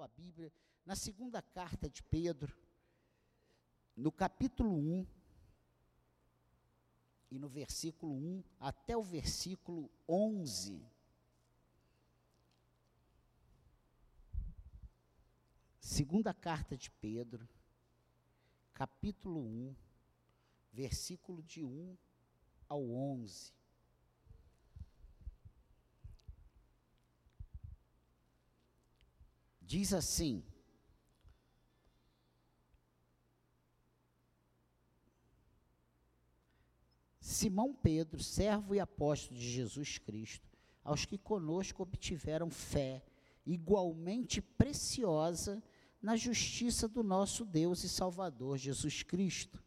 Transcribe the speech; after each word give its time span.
tua 0.00 0.08
Bíblia 0.08 0.50
na 0.86 0.96
segunda 0.96 1.42
carta 1.42 1.86
de 1.86 2.02
Pedro, 2.02 2.56
no 3.94 4.10
capítulo 4.10 4.74
1, 4.74 5.06
e 7.30 7.38
no 7.38 7.50
versículo 7.50 8.14
1 8.14 8.44
até 8.58 8.96
o 8.96 9.02
versículo 9.02 9.90
11. 10.08 10.82
Segunda 15.78 16.32
carta 16.32 16.78
de 16.78 16.90
Pedro, 16.92 17.46
capítulo 18.72 19.38
1, 19.38 19.76
versículo 20.72 21.42
de 21.42 21.62
1 21.62 21.98
ao 22.70 22.82
11. 22.90 23.52
Diz 29.70 29.92
assim: 29.92 30.42
Simão 37.20 37.72
Pedro, 37.72 38.20
servo 38.20 38.74
e 38.74 38.80
apóstolo 38.80 39.38
de 39.38 39.48
Jesus 39.48 39.96
Cristo, 39.96 40.50
aos 40.82 41.04
que 41.04 41.16
conosco 41.16 41.84
obtiveram 41.84 42.50
fé 42.50 43.00
igualmente 43.46 44.40
preciosa 44.40 45.62
na 46.02 46.16
justiça 46.16 46.88
do 46.88 47.04
nosso 47.04 47.44
Deus 47.44 47.84
e 47.84 47.88
Salvador 47.88 48.58
Jesus 48.58 49.04
Cristo. 49.04 49.62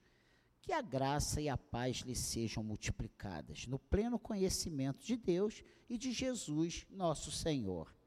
Que 0.62 0.73
a 0.73 0.81
graça 0.81 1.40
e 1.40 1.48
a 1.48 1.58
paz 1.58 2.00
lhe 2.00 2.14
sejam 2.14 2.62
multiplicadas 2.62 3.67
no 3.67 3.80
pleno 3.80 4.20
conhecimento 4.20 5.02
de 5.06 5.16
Deus 5.16 5.64
e 5.90 5.98
de 5.98 6.12
Jesus, 6.12 6.86
nosso 6.90 7.31
Senhor. 7.31 8.03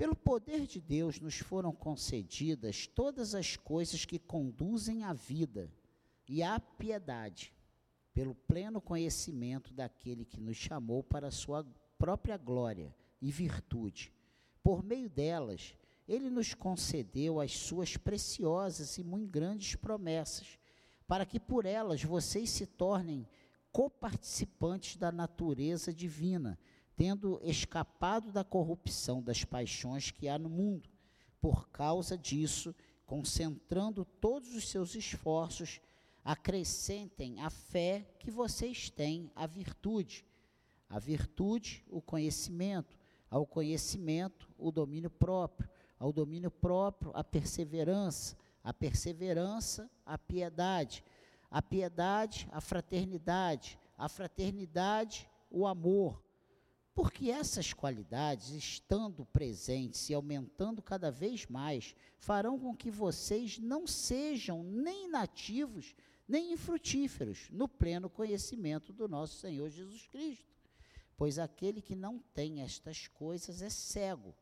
Pelo 0.00 0.16
poder 0.16 0.66
de 0.66 0.80
Deus 0.80 1.20
nos 1.20 1.40
foram 1.40 1.72
concedidas 1.72 2.86
todas 2.86 3.34
as 3.34 3.54
coisas 3.54 4.06
que 4.06 4.18
conduzem 4.18 5.04
à 5.04 5.12
vida 5.12 5.70
e 6.26 6.42
à 6.42 6.58
piedade 6.58 7.52
pelo 8.14 8.34
pleno 8.34 8.80
conhecimento 8.80 9.74
daquele 9.74 10.24
que 10.24 10.40
nos 10.40 10.56
chamou 10.56 11.02
para 11.02 11.28
a 11.28 11.30
sua 11.30 11.66
própria 11.98 12.38
glória 12.38 12.96
e 13.20 13.30
virtude. 13.30 14.10
Por 14.62 14.82
meio 14.82 15.10
delas, 15.10 15.76
ele 16.08 16.30
nos 16.30 16.54
concedeu 16.54 17.38
as 17.38 17.52
suas 17.52 17.98
preciosas 17.98 18.96
e 18.96 19.04
muito 19.04 19.28
grandes 19.28 19.74
promessas, 19.76 20.58
para 21.06 21.26
que 21.26 21.38
por 21.38 21.66
elas 21.66 22.02
vocês 22.02 22.48
se 22.48 22.64
tornem 22.64 23.28
coparticipantes 23.70 24.96
da 24.96 25.12
natureza 25.12 25.92
divina, 25.92 26.58
tendo 27.00 27.40
escapado 27.42 28.30
da 28.30 28.44
corrupção 28.44 29.22
das 29.22 29.42
paixões 29.42 30.10
que 30.10 30.28
há 30.28 30.38
no 30.38 30.50
mundo. 30.50 30.86
Por 31.40 31.66
causa 31.70 32.14
disso, 32.14 32.74
concentrando 33.06 34.04
todos 34.04 34.54
os 34.54 34.68
seus 34.68 34.94
esforços 34.94 35.80
acrescentem 36.22 37.40
a 37.40 37.48
fé 37.48 38.06
que 38.18 38.30
vocês 38.30 38.90
têm 38.90 39.32
a 39.34 39.46
virtude. 39.46 40.26
A 40.90 40.98
virtude, 40.98 41.82
o 41.88 42.02
conhecimento. 42.02 42.98
Ao 43.30 43.46
conhecimento, 43.46 44.46
o 44.58 44.70
domínio 44.70 45.08
próprio. 45.08 45.70
Ao 45.98 46.12
domínio 46.12 46.50
próprio, 46.50 47.12
a 47.14 47.24
perseverança. 47.24 48.36
A 48.62 48.74
perseverança, 48.74 49.90
a 50.04 50.18
piedade. 50.18 51.02
A 51.50 51.62
piedade, 51.62 52.46
a 52.52 52.60
fraternidade. 52.60 53.78
A 53.96 54.06
fraternidade, 54.06 55.26
o 55.50 55.66
amor. 55.66 56.22
Porque 57.00 57.30
essas 57.30 57.72
qualidades, 57.72 58.50
estando 58.50 59.24
presentes 59.24 60.10
e 60.10 60.12
aumentando 60.12 60.82
cada 60.82 61.10
vez 61.10 61.46
mais, 61.46 61.96
farão 62.18 62.58
com 62.58 62.76
que 62.76 62.90
vocês 62.90 63.58
não 63.58 63.86
sejam 63.86 64.62
nem 64.62 65.08
nativos 65.08 65.94
nem 66.28 66.52
infrutíferos 66.52 67.48
no 67.50 67.66
pleno 67.66 68.10
conhecimento 68.10 68.92
do 68.92 69.08
nosso 69.08 69.38
Senhor 69.38 69.70
Jesus 69.70 70.06
Cristo. 70.08 70.54
Pois 71.16 71.38
aquele 71.38 71.80
que 71.80 71.96
não 71.96 72.18
tem 72.18 72.60
estas 72.60 73.08
coisas 73.08 73.62
é 73.62 73.70
cego, 73.70 74.36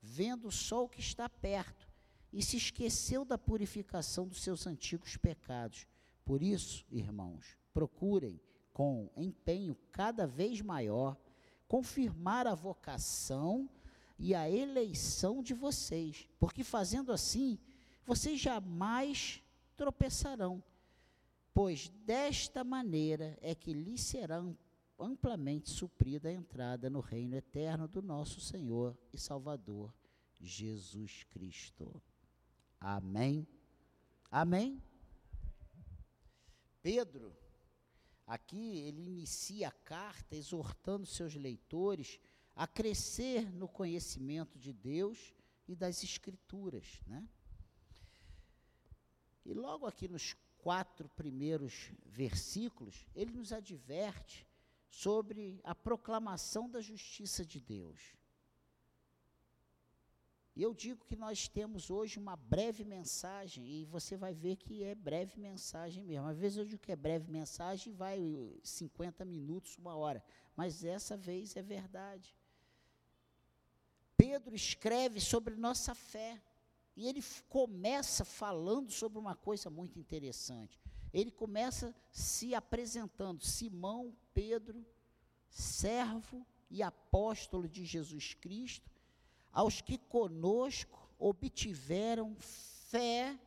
vendo 0.00 0.52
só 0.52 0.84
o 0.84 0.88
que 0.88 1.00
está 1.00 1.28
perto, 1.28 1.90
e 2.32 2.40
se 2.44 2.56
esqueceu 2.56 3.24
da 3.24 3.36
purificação 3.36 4.28
dos 4.28 4.40
seus 4.40 4.68
antigos 4.68 5.16
pecados. 5.16 5.84
Por 6.24 6.44
isso, 6.44 6.86
irmãos, 6.92 7.58
procurem 7.72 8.40
com 8.72 9.10
empenho 9.16 9.76
cada 9.90 10.28
vez 10.28 10.60
maior 10.60 11.16
confirmar 11.74 12.46
a 12.46 12.54
vocação 12.54 13.68
e 14.18 14.34
a 14.34 14.48
eleição 14.48 15.42
de 15.42 15.52
vocês, 15.52 16.28
porque 16.38 16.62
fazendo 16.62 17.10
assim, 17.10 17.58
vocês 18.04 18.38
jamais 18.40 19.42
tropeçarão 19.76 20.62
pois 21.54 21.88
desta 22.04 22.64
maneira 22.64 23.38
é 23.40 23.54
que 23.54 23.72
lhe 23.72 23.96
será 23.96 24.44
amplamente 24.98 25.70
suprida 25.70 26.28
a 26.28 26.32
entrada 26.32 26.90
no 26.90 26.98
reino 26.98 27.36
eterno 27.36 27.86
do 27.86 28.02
nosso 28.02 28.40
Senhor 28.40 28.98
e 29.12 29.18
Salvador 29.18 29.94
Jesus 30.40 31.22
Cristo. 31.30 32.02
Amém. 32.80 33.46
Amém. 34.30 34.82
Pedro, 36.82 37.34
aqui 38.26 38.78
ele 38.78 39.02
inicia 39.02 39.68
a 39.68 39.72
carta 39.72 40.34
exortando 40.34 41.06
seus 41.06 41.34
leitores 41.34 42.18
a 42.54 42.66
crescer 42.66 43.50
no 43.52 43.68
conhecimento 43.68 44.58
de 44.58 44.72
Deus 44.72 45.34
e 45.66 45.74
das 45.74 46.02
Escrituras, 46.02 47.00
né? 47.06 47.26
E 49.44 49.52
logo 49.52 49.86
aqui 49.86 50.08
nos 50.08 50.34
quatro 50.58 51.08
primeiros 51.10 51.90
versículos, 52.06 53.06
ele 53.14 53.32
nos 53.32 53.52
adverte 53.52 54.46
sobre 54.88 55.60
a 55.62 55.74
proclamação 55.74 56.70
da 56.70 56.80
justiça 56.80 57.44
de 57.44 57.60
Deus. 57.60 58.16
E 60.56 60.62
eu 60.62 60.72
digo 60.72 61.04
que 61.04 61.16
nós 61.16 61.48
temos 61.48 61.90
hoje 61.90 62.18
uma 62.18 62.36
breve 62.36 62.84
mensagem, 62.84 63.66
e 63.66 63.84
você 63.86 64.16
vai 64.16 64.32
ver 64.32 64.54
que 64.54 64.84
é 64.84 64.94
breve 64.94 65.38
mensagem 65.40 66.04
mesmo. 66.04 66.28
Às 66.28 66.38
vezes 66.38 66.58
eu 66.58 66.64
digo 66.64 66.80
que 66.80 66.92
é 66.92 66.96
breve 66.96 67.30
mensagem 67.30 67.92
e 67.92 67.96
vai 67.96 68.20
50 68.62 69.24
minutos, 69.24 69.76
uma 69.76 69.96
hora. 69.96 70.22
Mas 70.54 70.80
dessa 70.80 71.16
vez 71.16 71.56
é 71.56 71.62
verdade. 71.62 72.36
Pedro 74.16 74.54
escreve 74.54 75.20
sobre 75.20 75.56
nossa 75.56 75.94
fé. 75.94 76.40
E 76.96 77.08
ele 77.08 77.20
começa 77.48 78.24
falando 78.24 78.92
sobre 78.92 79.18
uma 79.18 79.34
coisa 79.34 79.68
muito 79.68 79.98
interessante. 79.98 80.80
Ele 81.12 81.32
começa 81.32 81.92
se 82.12 82.54
apresentando, 82.54 83.44
Simão 83.44 84.16
Pedro, 84.32 84.86
servo 85.50 86.46
e 86.70 86.82
apóstolo 86.82 87.68
de 87.68 87.84
Jesus 87.84 88.34
Cristo, 88.34 88.93
aos 89.54 89.80
que 89.80 89.96
conosco 89.96 91.08
obtiveram 91.18 92.36
fé 92.90 93.38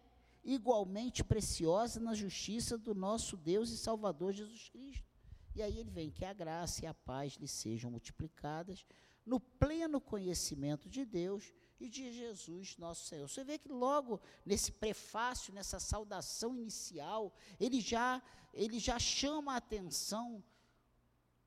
igualmente 0.44 1.24
preciosa 1.24 2.00
na 2.00 2.14
justiça 2.16 2.78
do 2.78 2.96
nosso 2.96 3.36
Deus 3.36 3.70
e 3.70 3.78
Salvador 3.78 4.32
Jesus 4.32 4.70
Cristo. 4.70 5.06
E 5.54 5.62
aí 5.62 5.78
ele 5.78 5.92
vem 5.92 6.10
que 6.10 6.24
a 6.24 6.34
graça 6.34 6.86
e 6.86 6.88
a 6.88 6.94
paz 6.94 7.34
lhe 7.34 7.48
sejam 7.48 7.92
multiplicadas 7.92 8.86
no 9.26 9.40
pleno 9.40 10.00
conhecimento 10.00 10.88
de 10.90 11.04
Deus 11.04 11.54
e 11.80 11.90
de 11.90 12.12
Jesus, 12.12 12.78
nosso 12.78 13.06
Senhor. 13.06 13.28
Você 13.28 13.44
vê 13.44 13.58
que 13.58 13.68
logo 13.68 14.22
nesse 14.46 14.72
prefácio, 14.72 15.54
nessa 15.54 15.80
saudação 15.80 16.56
inicial, 16.56 17.34
ele 17.60 17.82
já, 17.82 18.22
ele 18.54 18.80
já 18.80 18.98
chama 18.98 19.54
a 19.54 19.58
atenção 19.58 20.44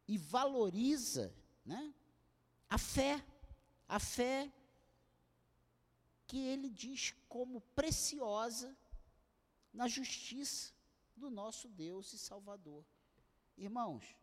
e 0.06 0.18
valoriza 0.18 1.34
né, 1.64 1.94
a 2.68 2.76
fé, 2.76 3.24
a 3.90 3.98
fé 3.98 4.50
que 6.28 6.38
ele 6.38 6.70
diz 6.70 7.12
como 7.28 7.60
preciosa 7.74 8.76
na 9.72 9.88
justiça 9.88 10.72
do 11.16 11.28
nosso 11.28 11.68
Deus 11.68 12.12
e 12.12 12.18
Salvador. 12.18 12.86
Irmãos, 13.58 14.16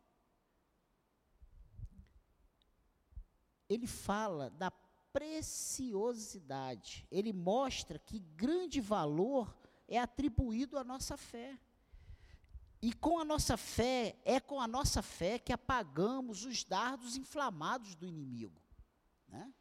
ele 3.68 3.86
fala 3.86 4.48
da 4.48 4.70
preciosidade. 5.12 7.06
Ele 7.10 7.34
mostra 7.34 7.98
que 7.98 8.20
grande 8.20 8.80
valor 8.80 9.54
é 9.86 9.98
atribuído 9.98 10.78
à 10.78 10.84
nossa 10.84 11.18
fé. 11.18 11.60
E 12.80 12.94
com 12.94 13.18
a 13.18 13.24
nossa 13.24 13.58
fé, 13.58 14.16
é 14.24 14.40
com 14.40 14.60
a 14.60 14.66
nossa 14.66 15.02
fé 15.02 15.38
que 15.38 15.52
apagamos 15.52 16.46
os 16.46 16.64
dardos 16.64 17.18
inflamados 17.18 17.94
do 17.94 18.06
inimigo. 18.06 18.62
Né? 19.28 19.52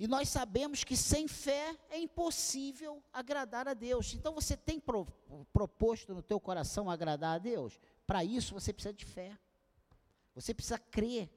E 0.00 0.08
nós 0.08 0.30
sabemos 0.30 0.82
que 0.82 0.96
sem 0.96 1.28
fé 1.28 1.78
é 1.90 1.98
impossível 1.98 3.04
agradar 3.12 3.68
a 3.68 3.74
Deus. 3.74 4.14
Então 4.14 4.32
você 4.32 4.56
tem 4.56 4.80
pro, 4.80 5.04
proposto 5.52 6.14
no 6.14 6.22
teu 6.22 6.40
coração 6.40 6.88
agradar 6.88 7.36
a 7.36 7.38
Deus? 7.38 7.78
Para 8.06 8.24
isso 8.24 8.54
você 8.54 8.72
precisa 8.72 8.94
de 8.94 9.04
fé. 9.04 9.38
Você 10.34 10.54
precisa 10.54 10.78
crer 10.78 11.28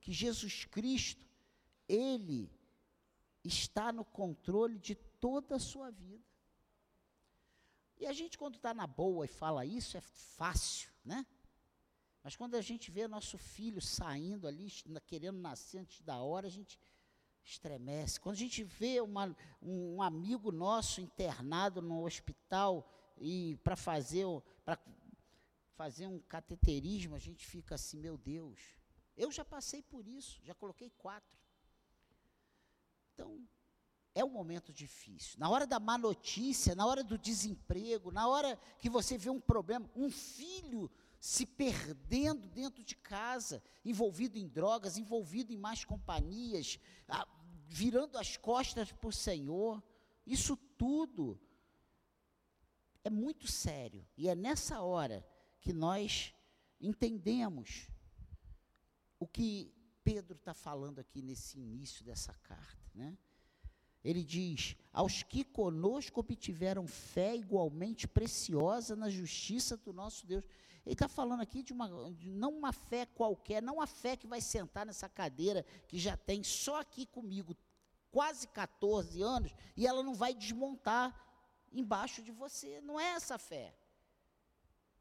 que 0.00 0.12
Jesus 0.12 0.64
Cristo, 0.64 1.24
Ele 1.88 2.50
está 3.44 3.92
no 3.92 4.04
controle 4.04 4.80
de 4.80 4.96
toda 4.96 5.54
a 5.54 5.60
sua 5.60 5.88
vida. 5.92 6.26
E 7.98 8.04
a 8.04 8.12
gente, 8.12 8.36
quando 8.36 8.56
está 8.56 8.74
na 8.74 8.88
boa 8.88 9.26
e 9.26 9.28
fala 9.28 9.64
isso, 9.64 9.96
é 9.96 10.00
fácil, 10.00 10.90
né? 11.04 11.24
Mas 12.24 12.34
quando 12.34 12.56
a 12.56 12.60
gente 12.60 12.90
vê 12.90 13.06
nosso 13.06 13.38
filho 13.38 13.80
saindo 13.80 14.48
ali, 14.48 14.68
querendo 15.06 15.38
nascer 15.38 15.78
antes 15.78 16.02
da 16.02 16.18
hora, 16.18 16.48
a 16.48 16.50
gente 16.50 16.76
estremece. 17.50 18.20
Quando 18.20 18.34
a 18.36 18.38
gente 18.38 18.62
vê 18.62 19.00
uma, 19.00 19.34
um, 19.62 19.96
um, 19.96 20.02
amigo 20.02 20.52
nosso 20.52 21.00
internado 21.00 21.80
no 21.80 22.04
hospital 22.04 22.88
e 23.18 23.56
para 23.64 23.76
fazer, 23.76 24.26
para 24.64 24.78
fazer 25.74 26.06
um 26.06 26.18
cateterismo, 26.20 27.14
a 27.14 27.18
gente 27.18 27.46
fica 27.46 27.74
assim, 27.74 27.98
meu 27.98 28.16
Deus. 28.16 28.60
Eu 29.16 29.32
já 29.32 29.44
passei 29.44 29.82
por 29.82 30.06
isso, 30.06 30.40
já 30.44 30.54
coloquei 30.54 30.90
quatro. 30.90 31.38
Então, 33.14 33.40
é 34.14 34.24
um 34.24 34.30
momento 34.30 34.72
difícil. 34.72 35.38
Na 35.38 35.48
hora 35.48 35.66
da 35.66 35.80
má 35.80 35.96
notícia, 35.98 36.74
na 36.74 36.86
hora 36.86 37.02
do 37.02 37.18
desemprego, 37.18 38.12
na 38.12 38.28
hora 38.28 38.56
que 38.78 38.88
você 38.88 39.16
vê 39.16 39.30
um 39.30 39.40
problema, 39.40 39.90
um 39.96 40.10
filho 40.10 40.90
se 41.20 41.44
perdendo 41.44 42.48
dentro 42.48 42.82
de 42.84 42.94
casa, 42.94 43.62
envolvido 43.84 44.38
em 44.38 44.46
drogas, 44.46 44.98
envolvido 44.98 45.52
em 45.52 45.56
más 45.56 45.84
companhias, 45.84 46.78
virando 47.68 48.16
as 48.16 48.36
costas 48.36 48.90
para 48.90 49.08
o 49.08 49.12
Senhor. 49.12 49.82
Isso 50.26 50.56
tudo 50.76 51.38
é 53.04 53.10
muito 53.10 53.46
sério. 53.46 54.06
E 54.16 54.28
é 54.28 54.34
nessa 54.34 54.80
hora 54.80 55.26
que 55.60 55.72
nós 55.72 56.34
entendemos 56.80 57.88
o 59.18 59.26
que 59.26 59.72
Pedro 60.02 60.36
está 60.36 60.54
falando 60.54 60.98
aqui 60.98 61.20
nesse 61.20 61.58
início 61.58 62.04
dessa 62.04 62.32
carta. 62.34 62.90
Né? 62.94 63.16
Ele 64.02 64.24
diz: 64.24 64.76
Aos 64.92 65.22
que 65.22 65.44
conosco 65.44 66.20
obtiveram 66.20 66.86
fé 66.86 67.36
igualmente 67.36 68.08
preciosa 68.08 68.96
na 68.96 69.10
justiça 69.10 69.76
do 69.76 69.92
nosso 69.92 70.26
Deus. 70.26 70.44
Ele 70.88 70.94
está 70.94 71.06
falando 71.06 71.42
aqui 71.42 71.62
de 71.62 71.70
uma, 71.70 71.86
de 72.14 72.30
não 72.30 72.50
uma 72.50 72.72
fé 72.72 73.04
qualquer, 73.04 73.60
não 73.60 73.78
a 73.78 73.86
fé 73.86 74.16
que 74.16 74.26
vai 74.26 74.40
sentar 74.40 74.86
nessa 74.86 75.06
cadeira 75.06 75.62
que 75.86 75.98
já 75.98 76.16
tem 76.16 76.42
só 76.42 76.80
aqui 76.80 77.04
comigo 77.04 77.54
quase 78.10 78.48
14 78.48 79.20
anos 79.20 79.52
e 79.76 79.86
ela 79.86 80.02
não 80.02 80.14
vai 80.14 80.32
desmontar 80.32 81.14
embaixo 81.70 82.22
de 82.22 82.32
você. 82.32 82.80
Não 82.80 82.98
é 82.98 83.08
essa 83.08 83.36
fé. 83.36 83.76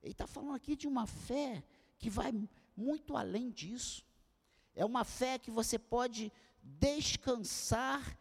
Ele 0.04 0.12
está 0.12 0.28
falando 0.28 0.56
aqui 0.56 0.76
de 0.76 0.90
uma 0.90 1.08
fé 1.08 1.64
que 1.98 2.10
vai 2.10 2.34
muito 2.76 3.16
além 3.16 3.50
disso. 3.50 4.04
É 4.76 4.84
uma 4.84 5.06
fé 5.06 5.40
que 5.40 5.50
você 5.50 5.80
pode 5.80 6.34
descansar 6.62 8.20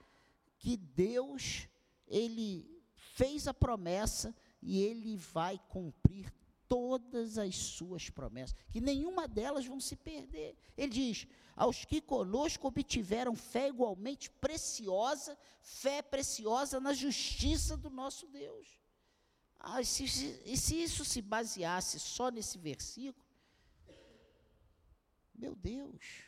que 0.57 0.77
Deus, 0.77 1.67
Ele 2.07 2.81
fez 2.95 3.49
a 3.49 3.53
promessa 3.53 4.33
e 4.63 4.81
Ele 4.81 5.17
vai 5.17 5.61
cumprir 5.69 6.33
todas 6.69 7.39
as 7.39 7.57
suas 7.57 8.11
promessas, 8.11 8.57
que 8.71 8.81
nenhuma 8.81 9.27
delas 9.29 9.67
vão 9.67 9.81
se 9.81 9.97
perder. 9.97 10.57
Ele 10.77 10.93
diz: 10.93 11.27
aos 11.55 11.85
que 11.85 12.01
conosco 12.01 12.69
obtiveram 12.69 13.35
fé 13.35 13.69
igualmente 13.69 14.31
preciosa, 14.31 15.39
fé 15.63 16.03
preciosa 16.03 16.79
na 16.79 16.93
justiça 16.93 17.77
do 17.77 17.91
nosso 17.91 18.27
Deus. 18.27 18.79
Ah, 19.59 19.81
e, 19.81 19.87
se, 19.87 20.05
e 20.45 20.57
se 20.57 20.83
isso 20.83 21.05
se 21.05 21.23
baseasse 21.23 21.99
só 21.99 22.31
nesse 22.31 22.59
versículo, 22.59 23.25
meu 25.35 25.55
Deus. 25.55 26.25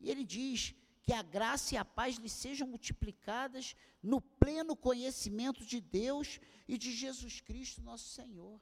E 0.00 0.10
ele 0.10 0.24
diz 0.24 0.74
que 1.02 1.12
a 1.12 1.22
graça 1.22 1.74
e 1.74 1.78
a 1.78 1.84
paz 1.84 2.16
lhe 2.16 2.28
sejam 2.28 2.66
multiplicadas 2.66 3.76
no 4.02 4.20
pleno 4.20 4.74
conhecimento 4.74 5.64
de 5.64 5.80
Deus 5.80 6.40
e 6.66 6.78
de 6.78 6.92
Jesus 6.92 7.40
Cristo, 7.40 7.82
nosso 7.82 8.08
Senhor. 8.08 8.60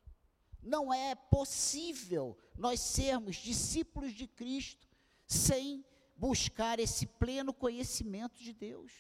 Não 0.63 0.93
é 0.95 1.15
possível 1.15 2.39
nós 2.57 2.81
sermos 2.81 3.37
discípulos 3.37 4.13
de 4.13 4.27
Cristo 4.27 4.89
sem 5.27 5.85
buscar 6.17 6.79
esse 6.79 7.07
pleno 7.07 7.53
conhecimento 7.53 8.39
de 8.39 8.53
Deus, 8.53 8.93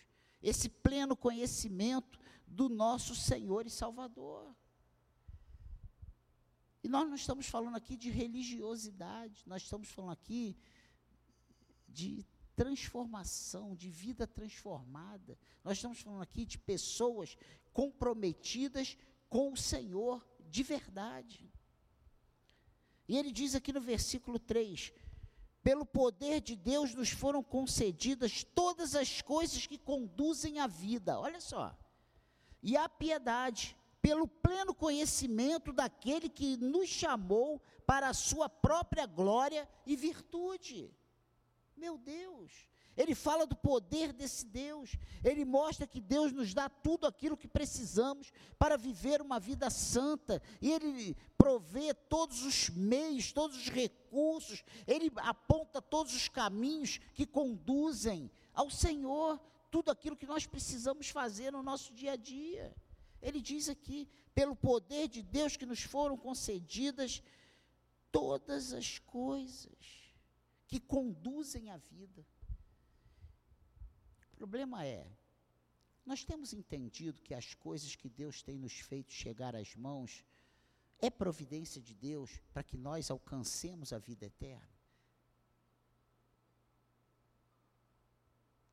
esse 0.42 0.68
pleno 0.68 1.16
conhecimento 1.16 2.18
do 2.46 2.68
nosso 2.68 3.14
Senhor 3.14 3.66
e 3.66 3.70
Salvador. 3.70 4.52
E 6.82 6.88
nós 6.88 7.06
não 7.06 7.14
estamos 7.14 7.46
falando 7.46 7.76
aqui 7.76 7.96
de 7.96 8.10
religiosidade, 8.10 9.44
nós 9.46 9.62
estamos 9.62 9.88
falando 9.88 10.12
aqui 10.12 10.56
de 11.88 12.26
transformação, 12.56 13.76
de 13.76 13.88
vida 13.88 14.26
transformada. 14.26 15.38
Nós 15.62 15.78
estamos 15.78 16.00
falando 16.00 16.22
aqui 16.22 16.44
de 16.44 16.58
pessoas 16.58 17.36
comprometidas 17.72 18.96
com 19.28 19.52
o 19.52 19.56
Senhor 19.56 20.26
de 20.50 20.62
verdade. 20.62 21.51
E 23.12 23.16
ele 23.18 23.30
diz 23.30 23.54
aqui 23.54 23.74
no 23.74 23.80
versículo 23.82 24.38
3: 24.38 24.90
pelo 25.62 25.84
poder 25.84 26.40
de 26.40 26.56
Deus 26.56 26.94
nos 26.94 27.10
foram 27.10 27.42
concedidas 27.42 28.42
todas 28.42 28.94
as 28.94 29.20
coisas 29.20 29.66
que 29.66 29.76
conduzem 29.76 30.58
à 30.58 30.66
vida. 30.66 31.20
Olha 31.20 31.38
só. 31.38 31.78
E 32.62 32.74
a 32.74 32.88
piedade, 32.88 33.76
pelo 34.00 34.26
pleno 34.26 34.74
conhecimento 34.74 35.74
daquele 35.74 36.26
que 36.26 36.56
nos 36.56 36.88
chamou 36.88 37.60
para 37.86 38.08
a 38.08 38.14
sua 38.14 38.48
própria 38.48 39.04
glória 39.04 39.68
e 39.84 39.94
virtude. 39.94 40.90
Meu 41.76 41.98
Deus, 41.98 42.50
ele 42.96 43.14
fala 43.14 43.46
do 43.46 43.56
poder 43.56 44.12
desse 44.12 44.44
Deus. 44.44 44.96
Ele 45.24 45.44
mostra 45.44 45.86
que 45.86 46.00
Deus 46.00 46.32
nos 46.32 46.52
dá 46.52 46.68
tudo 46.68 47.06
aquilo 47.06 47.36
que 47.36 47.48
precisamos 47.48 48.30
para 48.58 48.76
viver 48.76 49.22
uma 49.22 49.40
vida 49.40 49.70
santa. 49.70 50.42
E 50.60 50.70
Ele 50.70 51.16
provê 51.38 51.94
todos 51.94 52.44
os 52.44 52.68
meios, 52.68 53.32
todos 53.32 53.56
os 53.56 53.68
recursos. 53.68 54.62
Ele 54.86 55.10
aponta 55.16 55.80
todos 55.80 56.14
os 56.14 56.28
caminhos 56.28 56.98
que 57.14 57.26
conduzem 57.26 58.30
ao 58.52 58.68
Senhor. 58.68 59.40
Tudo 59.70 59.90
aquilo 59.90 60.16
que 60.16 60.26
nós 60.26 60.46
precisamos 60.46 61.08
fazer 61.08 61.50
no 61.50 61.62
nosso 61.62 61.94
dia 61.94 62.12
a 62.12 62.16
dia. 62.16 62.76
Ele 63.22 63.40
diz 63.40 63.70
aqui: 63.70 64.06
pelo 64.34 64.54
poder 64.54 65.08
de 65.08 65.22
Deus 65.22 65.56
que 65.56 65.64
nos 65.64 65.80
foram 65.80 66.18
concedidas 66.18 67.22
todas 68.10 68.74
as 68.74 68.98
coisas 68.98 69.72
que 70.66 70.78
conduzem 70.78 71.70
à 71.70 71.78
vida 71.78 72.26
problema 74.42 74.84
é, 74.84 75.06
nós 76.04 76.24
temos 76.24 76.52
entendido 76.52 77.22
que 77.22 77.32
as 77.32 77.54
coisas 77.54 77.94
que 77.94 78.08
Deus 78.08 78.42
tem 78.42 78.58
nos 78.58 78.72
feito 78.72 79.12
chegar 79.12 79.54
às 79.54 79.76
mãos 79.76 80.24
é 80.98 81.08
providência 81.08 81.80
de 81.80 81.94
Deus 81.94 82.40
para 82.52 82.64
que 82.64 82.76
nós 82.76 83.08
alcancemos 83.08 83.92
a 83.92 83.98
vida 84.00 84.26
eterna? 84.26 84.76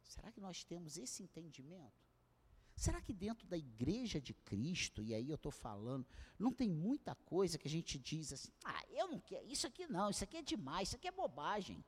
Será 0.03 0.31
que 0.31 0.41
nós 0.41 0.63
temos 0.63 0.97
esse 0.97 1.21
entendimento? 1.21 2.01
Será 2.75 2.99
que 2.99 3.13
dentro 3.13 3.45
da 3.45 3.55
igreja 3.55 4.19
de 4.19 4.33
Cristo, 4.33 5.03
e 5.03 5.13
aí 5.13 5.29
eu 5.29 5.35
estou 5.35 5.51
falando, 5.51 6.07
não 6.39 6.51
tem 6.51 6.67
muita 6.67 7.13
coisa 7.13 7.59
que 7.59 7.67
a 7.67 7.75
gente 7.77 7.99
diz 7.99 8.33
assim, 8.33 8.51
ah, 8.63 8.83
eu 8.89 9.07
não 9.07 9.19
quero, 9.19 9.45
isso 9.45 9.67
aqui 9.67 9.85
não, 9.85 10.09
isso 10.09 10.23
aqui 10.23 10.38
é 10.38 10.41
demais, 10.41 10.88
isso 10.88 10.95
aqui 10.95 11.07
é 11.07 11.11
bobagem. 11.11 11.85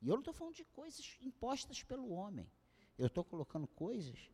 E 0.00 0.08
eu 0.08 0.14
não 0.14 0.20
estou 0.20 0.32
falando 0.32 0.54
de 0.54 0.64
coisas 0.64 1.18
impostas 1.20 1.82
pelo 1.82 2.08
homem. 2.08 2.50
Eu 3.00 3.06
estou 3.06 3.24
colocando 3.24 3.66
coisas 3.66 4.30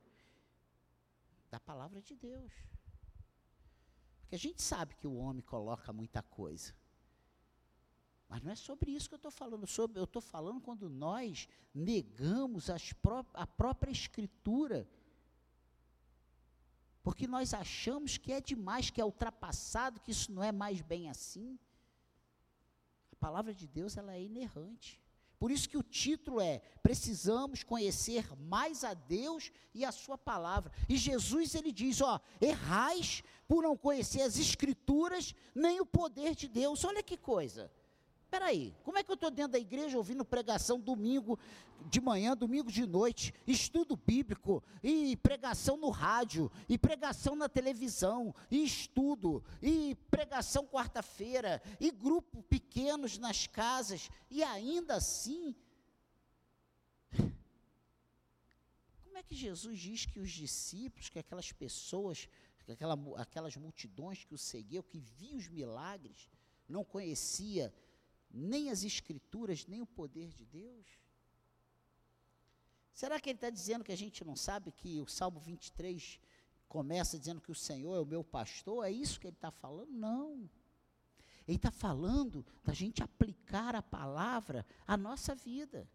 da 1.48 1.60
palavra 1.60 2.02
de 2.02 2.16
Deus. 2.16 2.52
Porque 4.18 4.34
a 4.34 4.38
gente 4.38 4.60
sabe 4.60 4.96
que 4.96 5.06
o 5.06 5.14
homem 5.14 5.40
coloca 5.40 5.92
muita 5.92 6.20
coisa. 6.20 6.74
Mas 8.28 8.42
não 8.42 8.50
é 8.50 8.56
sobre 8.56 8.90
isso 8.90 9.08
que 9.08 9.14
eu 9.14 9.22
estou 9.24 9.30
falando. 9.30 9.68
Sobre, 9.68 10.00
eu 10.00 10.04
estou 10.10 10.20
falando 10.20 10.60
quando 10.60 10.90
nós 10.90 11.48
negamos 11.72 12.66
pró 13.00 13.24
a 13.34 13.46
própria 13.46 13.92
Escritura. 13.92 14.90
Porque 17.04 17.28
nós 17.28 17.54
achamos 17.54 18.18
que 18.18 18.32
é 18.32 18.40
demais, 18.40 18.90
que 18.90 19.00
é 19.00 19.04
ultrapassado, 19.04 20.00
que 20.00 20.10
isso 20.10 20.32
não 20.32 20.42
é 20.42 20.50
mais 20.50 20.80
bem 20.80 21.08
assim. 21.08 21.56
A 23.12 23.16
palavra 23.16 23.54
de 23.54 23.68
Deus 23.68 23.96
ela 23.96 24.12
é 24.12 24.20
inerrante. 24.20 25.00
Por 25.38 25.50
isso 25.50 25.68
que 25.68 25.76
o 25.76 25.82
título 25.82 26.40
é: 26.40 26.60
Precisamos 26.82 27.62
conhecer 27.62 28.24
mais 28.36 28.84
a 28.84 28.94
Deus 28.94 29.50
e 29.74 29.84
a 29.84 29.92
Sua 29.92 30.16
palavra. 30.16 30.72
E 30.88 30.96
Jesus 30.96 31.54
ele 31.54 31.72
diz: 31.72 32.00
Ó, 32.00 32.20
errais 32.40 33.22
por 33.46 33.62
não 33.62 33.76
conhecer 33.76 34.22
as 34.22 34.38
Escrituras 34.38 35.34
nem 35.54 35.80
o 35.80 35.86
poder 35.86 36.34
de 36.34 36.48
Deus. 36.48 36.84
Olha 36.84 37.02
que 37.02 37.16
coisa. 37.16 37.70
Espera 38.26 38.46
aí, 38.46 38.74
como 38.82 38.98
é 38.98 39.04
que 39.04 39.10
eu 39.10 39.14
estou 39.14 39.30
dentro 39.30 39.52
da 39.52 39.58
igreja 39.58 39.96
ouvindo 39.96 40.24
pregação 40.24 40.80
domingo 40.80 41.38
de 41.88 42.00
manhã, 42.00 42.36
domingo 42.36 42.72
de 42.72 42.84
noite, 42.84 43.32
estudo 43.46 43.96
bíblico, 43.96 44.64
e 44.82 45.16
pregação 45.16 45.76
no 45.76 45.90
rádio, 45.90 46.50
e 46.68 46.76
pregação 46.76 47.36
na 47.36 47.48
televisão, 47.48 48.34
e 48.50 48.64
estudo, 48.64 49.44
e 49.62 49.94
pregação 50.10 50.66
quarta-feira, 50.66 51.62
e 51.78 51.92
grupo 51.92 52.42
pequenos 52.42 53.16
nas 53.16 53.46
casas, 53.46 54.10
e 54.28 54.42
ainda 54.42 54.96
assim. 54.96 55.54
Como 59.04 59.16
Como 59.16 59.24
é 59.24 59.28
que 59.30 59.34
Jesus 59.34 59.78
diz 59.78 60.04
que 60.04 60.20
os 60.20 60.30
discípulos, 60.30 61.08
que 61.08 61.18
aquelas 61.18 61.50
pessoas, 61.50 62.28
que 62.66 62.72
aquela, 62.72 62.98
aquelas 63.16 63.56
multidões 63.56 64.22
que 64.22 64.34
o 64.34 64.36
seguiam, 64.36 64.82
que 64.82 64.98
viam 64.98 65.38
os 65.38 65.48
milagres, 65.48 66.28
não 66.68 66.84
conhecia 66.84 67.72
nem 68.36 68.70
as 68.70 68.84
escrituras, 68.84 69.66
nem 69.66 69.80
o 69.80 69.86
poder 69.86 70.32
de 70.32 70.44
Deus? 70.44 70.86
Será 72.92 73.20
que 73.20 73.30
ele 73.30 73.36
está 73.36 73.50
dizendo 73.50 73.84
que 73.84 73.92
a 73.92 73.96
gente 73.96 74.24
não 74.24 74.36
sabe 74.36 74.72
que 74.72 75.00
o 75.00 75.06
Salmo 75.06 75.40
23 75.40 76.20
começa 76.68 77.18
dizendo 77.18 77.40
que 77.40 77.50
o 77.50 77.54
Senhor 77.54 77.96
é 77.96 78.00
o 78.00 78.06
meu 78.06 78.24
pastor? 78.24 78.84
É 78.84 78.90
isso 78.90 79.20
que 79.20 79.26
ele 79.26 79.36
está 79.36 79.50
falando? 79.50 79.90
Não. 79.90 80.48
Ele 81.46 81.56
está 81.56 81.70
falando 81.70 82.44
da 82.64 82.72
gente 82.72 83.02
aplicar 83.02 83.74
a 83.74 83.82
palavra 83.82 84.66
à 84.86 84.96
nossa 84.96 85.34
vida. 85.34 85.88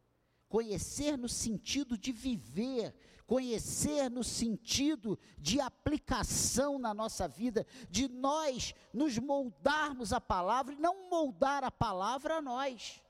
Conhecer 0.51 1.17
no 1.17 1.27
sentido 1.27 1.97
de 1.97 2.11
viver, 2.11 2.93
conhecer 3.25 4.09
no 4.09 4.23
sentido 4.23 5.17
de 5.39 5.59
aplicação 5.59 6.77
na 6.77 6.93
nossa 6.93 7.27
vida, 7.27 7.65
de 7.89 8.07
nós 8.07 8.75
nos 8.93 9.17
moldarmos 9.17 10.11
a 10.11 10.19
palavra 10.19 10.75
e 10.75 10.79
não 10.79 11.09
moldar 11.09 11.63
a 11.63 11.71
palavra 11.71 12.35
a 12.35 12.41
nós. 12.41 13.01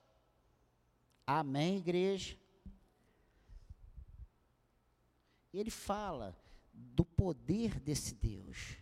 Amém, 1.25 1.77
igreja? 1.77 2.39
ele 5.53 5.69
fala 5.69 6.37
do 6.73 7.03
poder 7.03 7.79
desse 7.79 8.13
Deus. 8.15 8.77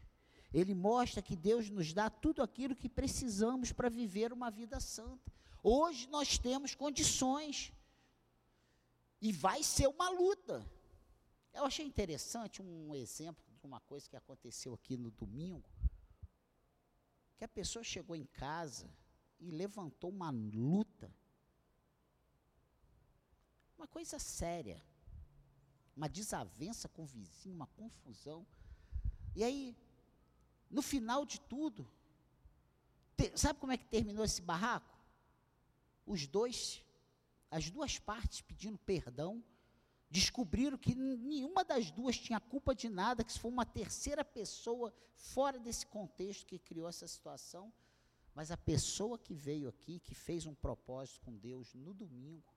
Ele 0.54 0.74
mostra 0.74 1.22
que 1.22 1.36
Deus 1.36 1.70
nos 1.70 1.94
dá 1.94 2.10
tudo 2.10 2.42
aquilo 2.42 2.76
que 2.76 2.90
precisamos 2.90 3.72
para 3.72 3.90
viver 3.90 4.34
uma 4.34 4.50
vida 4.50 4.80
santa. 4.80 5.32
Hoje 5.62 6.08
nós 6.10 6.38
temos 6.38 6.74
condições. 6.74 7.72
E 9.22 9.32
vai 9.32 9.64
ser 9.64 9.88
uma 9.88 10.10
luta. 10.10 10.66
Eu 11.54 11.66
achei 11.66 11.86
interessante 11.86 12.62
um 12.62 12.96
exemplo 12.96 13.44
de 13.60 13.66
uma 13.66 13.80
coisa 13.82 14.10
que 14.10 14.16
aconteceu 14.16 14.74
aqui 14.74 14.98
no 14.98 15.12
domingo. 15.12 15.70
Que 17.38 17.44
a 17.44 17.48
pessoa 17.48 17.84
chegou 17.84 18.16
em 18.16 18.26
casa 18.26 18.90
e 19.40 19.52
levantou 19.52 20.10
uma 20.10 20.30
luta. 20.30 21.14
Uma 23.78 23.88
coisa 23.88 24.20
séria 24.20 24.82
uma 26.00 26.08
desavença 26.08 26.88
com 26.88 27.04
o 27.04 27.06
vizinho, 27.06 27.54
uma 27.54 27.68
confusão. 27.68 28.48
E 29.36 29.44
aí, 29.44 29.76
no 30.72 30.82
final 30.82 31.26
de 31.26 31.42
tudo, 31.42 31.86
te, 33.18 33.38
sabe 33.38 33.60
como 33.60 33.74
é 33.74 33.78
que 33.78 33.86
terminou 33.86 34.24
esse 34.24 34.42
barraco? 34.42 34.98
Os 36.06 36.26
dois, 36.26 36.82
as 37.50 37.70
duas 37.70 37.98
partes 37.98 38.42
pedindo 38.42 38.78
perdão, 38.78 39.44
descobriram 40.10 40.78
que 40.78 40.96
nenhuma 40.96 41.64
das 41.64 41.92
duas 41.92 42.18
tinha 42.18 42.40
culpa 42.40 42.74
de 42.74 42.90
nada, 42.90 43.24
que 43.24 43.32
se 43.32 43.40
foi 43.40 43.52
uma 43.52 43.66
terceira 43.66 44.24
pessoa 44.26 44.94
fora 45.16 45.60
desse 45.60 45.86
contexto 45.86 46.46
que 46.46 46.60
criou 46.60 46.88
essa 46.88 47.08
situação. 47.08 47.72
Mas 48.34 48.52
a 48.52 48.58
pessoa 48.58 49.18
que 49.18 49.34
veio 49.34 49.68
aqui, 49.70 50.00
que 50.00 50.16
fez 50.16 50.46
um 50.46 50.56
propósito 50.56 51.22
com 51.22 51.36
Deus 51.38 51.74
no 51.74 51.94
domingo, 51.94 52.54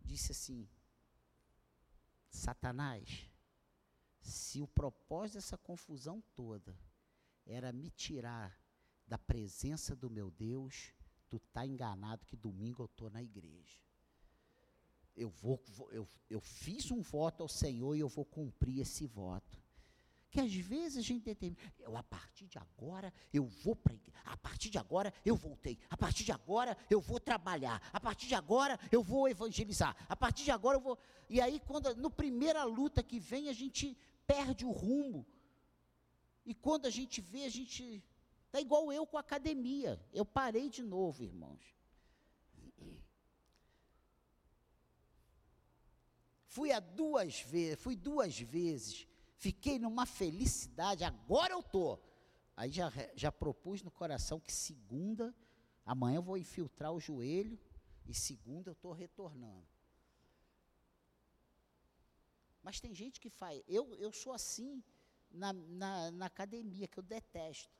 disse 0.00 0.32
assim: 0.32 0.68
Satanás, 2.28 3.30
se 4.20 4.60
o 4.60 4.66
propósito 4.66 5.34
dessa 5.34 5.58
confusão 5.58 6.22
toda 6.34 6.76
era 7.44 7.72
me 7.72 7.90
tirar 7.90 8.58
da 9.06 9.18
presença 9.18 9.94
do 9.94 10.08
meu 10.08 10.30
Deus, 10.30 10.94
tu 11.28 11.36
está 11.36 11.66
enganado 11.66 12.26
que 12.26 12.36
domingo 12.36 12.82
eu 12.82 12.86
estou 12.86 13.10
na 13.10 13.22
igreja. 13.22 13.80
Eu, 15.16 15.28
vou, 15.28 15.60
eu, 15.90 16.08
eu 16.30 16.40
fiz 16.40 16.90
um 16.90 17.02
voto 17.02 17.42
ao 17.42 17.48
Senhor 17.48 17.94
e 17.94 18.00
eu 18.00 18.08
vou 18.08 18.24
cumprir 18.24 18.80
esse 18.80 19.06
voto 19.06 19.62
que 20.32 20.40
às 20.40 20.54
vezes 20.54 20.96
a 20.96 21.02
gente 21.02 21.24
determina, 21.24 21.60
eu 21.78 21.94
a 21.94 22.02
partir 22.02 22.46
de 22.46 22.58
agora 22.58 23.12
eu 23.34 23.44
vou 23.44 23.76
para 23.76 23.94
a 24.24 24.34
partir 24.38 24.70
de 24.70 24.78
agora 24.78 25.12
eu 25.26 25.36
voltei, 25.36 25.78
a 25.90 25.96
partir 25.96 26.24
de 26.24 26.32
agora 26.32 26.74
eu 26.88 27.02
vou 27.02 27.20
trabalhar, 27.20 27.82
a 27.92 28.00
partir 28.00 28.26
de 28.28 28.34
agora 28.34 28.80
eu 28.90 29.02
vou 29.02 29.28
evangelizar, 29.28 29.94
a 30.08 30.16
partir 30.16 30.44
de 30.44 30.50
agora 30.50 30.78
eu 30.78 30.80
vou. 30.80 30.98
E 31.28 31.38
aí, 31.38 31.60
quando 31.60 31.94
no 31.96 32.10
primeira 32.10 32.64
luta 32.64 33.02
que 33.02 33.18
vem, 33.18 33.50
a 33.50 33.52
gente 33.52 33.94
perde 34.26 34.64
o 34.64 34.70
rumo. 34.70 35.26
E 36.46 36.54
quando 36.54 36.86
a 36.86 36.90
gente 36.90 37.20
vê, 37.20 37.44
a 37.44 37.50
gente. 37.50 38.02
Está 38.46 38.60
igual 38.60 38.90
eu 38.92 39.06
com 39.06 39.18
a 39.18 39.20
academia. 39.20 40.00
Eu 40.12 40.24
parei 40.24 40.68
de 40.70 40.82
novo, 40.82 41.22
irmãos. 41.22 41.74
Fui 46.54 46.70
a 46.72 46.80
duas 46.80 47.40
vezes, 47.40 47.80
fui 47.84 47.96
duas 47.96 48.38
vezes 48.38 49.06
fiquei 49.42 49.76
numa 49.84 50.06
felicidade, 50.06 51.02
agora 51.02 51.52
eu 51.52 51.60
estou. 51.60 51.92
Aí 52.56 52.70
já, 52.70 52.88
já 53.16 53.32
propus 53.32 53.82
no 53.82 53.90
coração 53.90 54.38
que 54.38 54.52
segunda, 54.52 55.34
amanhã 55.84 56.16
eu 56.18 56.22
vou 56.22 56.38
infiltrar 56.38 56.92
o 56.92 57.00
joelho, 57.00 57.58
e 58.06 58.14
segunda 58.14 58.70
eu 58.70 58.72
estou 58.72 58.92
retornando. 58.92 59.66
Mas 62.62 62.80
tem 62.80 62.94
gente 62.94 63.20
que 63.20 63.28
faz, 63.28 63.60
eu, 63.66 63.84
eu 63.96 64.12
sou 64.12 64.32
assim 64.32 64.80
na, 65.28 65.52
na, 65.52 66.12
na 66.12 66.26
academia, 66.26 66.86
que 66.86 66.98
eu 67.00 67.02
detesto. 67.02 67.74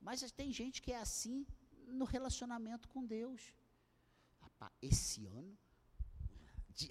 Mas 0.00 0.30
tem 0.30 0.52
gente 0.52 0.80
que 0.80 0.92
é 0.92 0.98
assim 0.98 1.44
no 1.88 2.04
relacionamento 2.04 2.88
com 2.88 3.04
Deus. 3.04 3.52
Esse 4.80 5.26
ano 5.26 5.58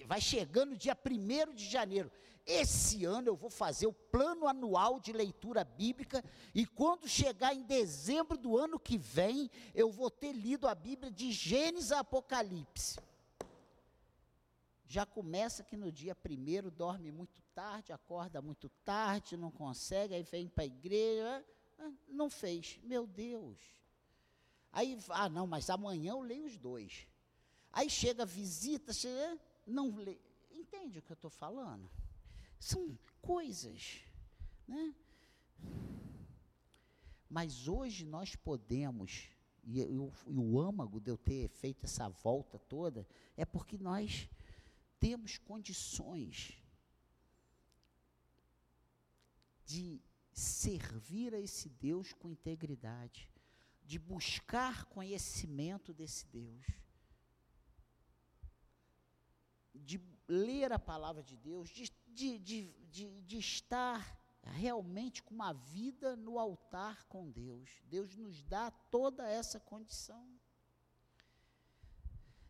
vai 0.06 0.20
chegando 0.20 0.76
dia 0.76 0.96
1 0.96 1.54
de 1.54 1.68
janeiro. 1.68 2.10
Esse 2.46 3.04
ano 3.04 3.28
eu 3.28 3.36
vou 3.36 3.50
fazer 3.50 3.86
o 3.86 3.92
plano 3.92 4.48
anual 4.48 4.98
de 4.98 5.12
leitura 5.12 5.62
bíblica 5.62 6.24
e 6.54 6.66
quando 6.66 7.06
chegar 7.06 7.54
em 7.54 7.62
dezembro 7.62 8.36
do 8.36 8.56
ano 8.56 8.78
que 8.78 8.96
vem, 8.98 9.50
eu 9.74 9.90
vou 9.90 10.10
ter 10.10 10.32
lido 10.32 10.66
a 10.66 10.74
Bíblia 10.74 11.10
de 11.10 11.30
Gênesis 11.30 11.92
a 11.92 12.00
Apocalipse. 12.00 12.98
Já 14.86 15.06
começa 15.06 15.62
que 15.62 15.76
no 15.76 15.92
dia 15.92 16.14
primeiro 16.14 16.70
dorme 16.70 17.12
muito 17.12 17.40
tarde, 17.54 17.92
acorda 17.92 18.42
muito 18.42 18.68
tarde, 18.84 19.36
não 19.36 19.50
consegue, 19.50 20.14
aí 20.14 20.22
vem 20.22 20.48
para 20.48 20.64
a 20.64 20.66
igreja, 20.66 21.44
ah, 21.78 21.92
não 22.08 22.28
fez. 22.28 22.80
Meu 22.82 23.06
Deus. 23.06 23.58
Aí, 24.72 24.98
ah, 25.10 25.28
não, 25.28 25.46
mas 25.46 25.70
amanhã 25.70 26.12
eu 26.12 26.20
leio 26.20 26.44
os 26.44 26.56
dois. 26.56 27.06
Aí 27.72 27.88
chega 27.88 28.26
visita, 28.26 28.92
chega, 28.92 29.38
não 29.70 29.96
lê. 29.96 30.18
Entende 30.50 30.98
o 30.98 31.02
que 31.02 31.12
eu 31.12 31.14
estou 31.14 31.30
falando? 31.30 31.90
São 32.58 32.98
coisas, 33.22 34.02
né? 34.66 34.94
Mas 37.28 37.68
hoje 37.68 38.04
nós 38.04 38.34
podemos, 38.34 39.30
e, 39.64 39.80
e, 39.80 39.98
o, 39.98 40.12
e 40.26 40.36
o 40.36 40.60
âmago 40.60 41.00
de 41.00 41.10
eu 41.10 41.16
ter 41.16 41.48
feito 41.48 41.84
essa 41.84 42.08
volta 42.08 42.58
toda, 42.58 43.06
é 43.36 43.44
porque 43.44 43.78
nós 43.78 44.28
temos 44.98 45.38
condições 45.38 46.60
de 49.64 50.02
servir 50.32 51.34
a 51.34 51.40
esse 51.40 51.68
Deus 51.68 52.12
com 52.12 52.28
integridade, 52.28 53.30
de 53.84 53.98
buscar 53.98 54.84
conhecimento 54.86 55.94
desse 55.94 56.26
Deus 56.26 56.66
de 59.74 60.00
ler 60.28 60.72
a 60.72 60.78
palavra 60.78 61.22
de 61.22 61.36
Deus, 61.36 61.68
de, 61.68 61.90
de, 62.08 62.38
de, 62.38 63.22
de, 63.22 63.38
estar 63.38 64.18
realmente 64.42 65.22
com 65.22 65.34
uma 65.34 65.52
vida 65.52 66.16
no 66.16 66.38
altar 66.38 67.04
com 67.06 67.30
Deus. 67.30 67.82
Deus 67.84 68.16
nos 68.16 68.42
dá 68.42 68.70
toda 68.70 69.28
essa 69.28 69.58
condição. 69.60 70.39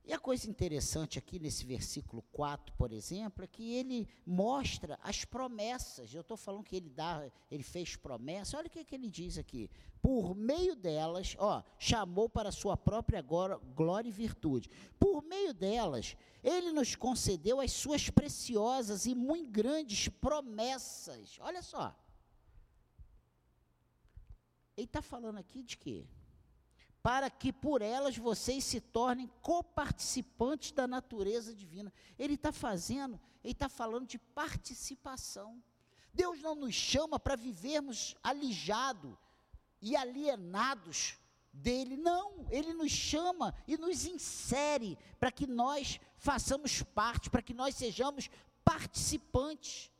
E 0.04 0.12
a 0.12 0.18
coisa 0.18 0.48
interessante 0.48 1.18
aqui 1.18 1.38
nesse 1.38 1.64
versículo 1.64 2.22
4, 2.32 2.74
por 2.74 2.90
exemplo, 2.92 3.44
é 3.44 3.46
que 3.46 3.74
ele 3.74 4.08
mostra 4.26 4.98
as 5.02 5.24
promessas. 5.24 6.12
Eu 6.12 6.22
estou 6.22 6.36
falando 6.36 6.64
que 6.64 6.74
ele 6.74 6.88
dá, 6.88 7.30
ele 7.50 7.62
fez 7.62 7.96
promessas. 7.96 8.54
Olha 8.54 8.66
o 8.66 8.70
que, 8.70 8.84
que 8.84 8.94
ele 8.94 9.08
diz 9.10 9.38
aqui. 9.38 9.70
Por 10.02 10.34
meio 10.34 10.74
delas, 10.74 11.36
ó, 11.38 11.62
chamou 11.78 12.28
para 12.28 12.50
sua 12.50 12.76
própria 12.76 13.22
glória 13.22 14.08
e 14.08 14.12
virtude. 14.12 14.70
Por 14.98 15.22
meio 15.22 15.52
delas, 15.52 16.16
ele 16.42 16.72
nos 16.72 16.96
concedeu 16.96 17.60
as 17.60 17.70
suas 17.70 18.08
preciosas 18.08 19.04
e 19.04 19.14
muito 19.14 19.50
grandes 19.50 20.08
promessas. 20.08 21.38
Olha 21.40 21.62
só. 21.62 21.94
Ele 24.76 24.86
está 24.86 25.02
falando 25.02 25.36
aqui 25.36 25.62
de 25.62 25.76
quê? 25.76 26.06
Para 27.02 27.30
que 27.30 27.52
por 27.52 27.80
elas 27.80 28.16
vocês 28.16 28.64
se 28.64 28.80
tornem 28.80 29.30
coparticipantes 29.40 30.72
da 30.72 30.86
natureza 30.86 31.54
divina. 31.54 31.92
Ele 32.18 32.34
está 32.34 32.52
fazendo, 32.52 33.18
ele 33.42 33.52
está 33.52 33.68
falando 33.68 34.06
de 34.06 34.18
participação. 34.18 35.62
Deus 36.12 36.40
não 36.40 36.54
nos 36.54 36.74
chama 36.74 37.18
para 37.18 37.36
vivermos 37.36 38.14
alijados 38.22 39.16
e 39.80 39.96
alienados 39.96 41.16
dele, 41.52 41.96
não, 41.96 42.46
ele 42.50 42.72
nos 42.74 42.92
chama 42.92 43.54
e 43.66 43.76
nos 43.76 44.04
insere 44.04 44.98
para 45.18 45.32
que 45.32 45.46
nós 45.46 45.98
façamos 46.16 46.82
parte, 46.82 47.30
para 47.30 47.42
que 47.42 47.54
nós 47.54 47.74
sejamos 47.74 48.30
participantes. 48.64 49.90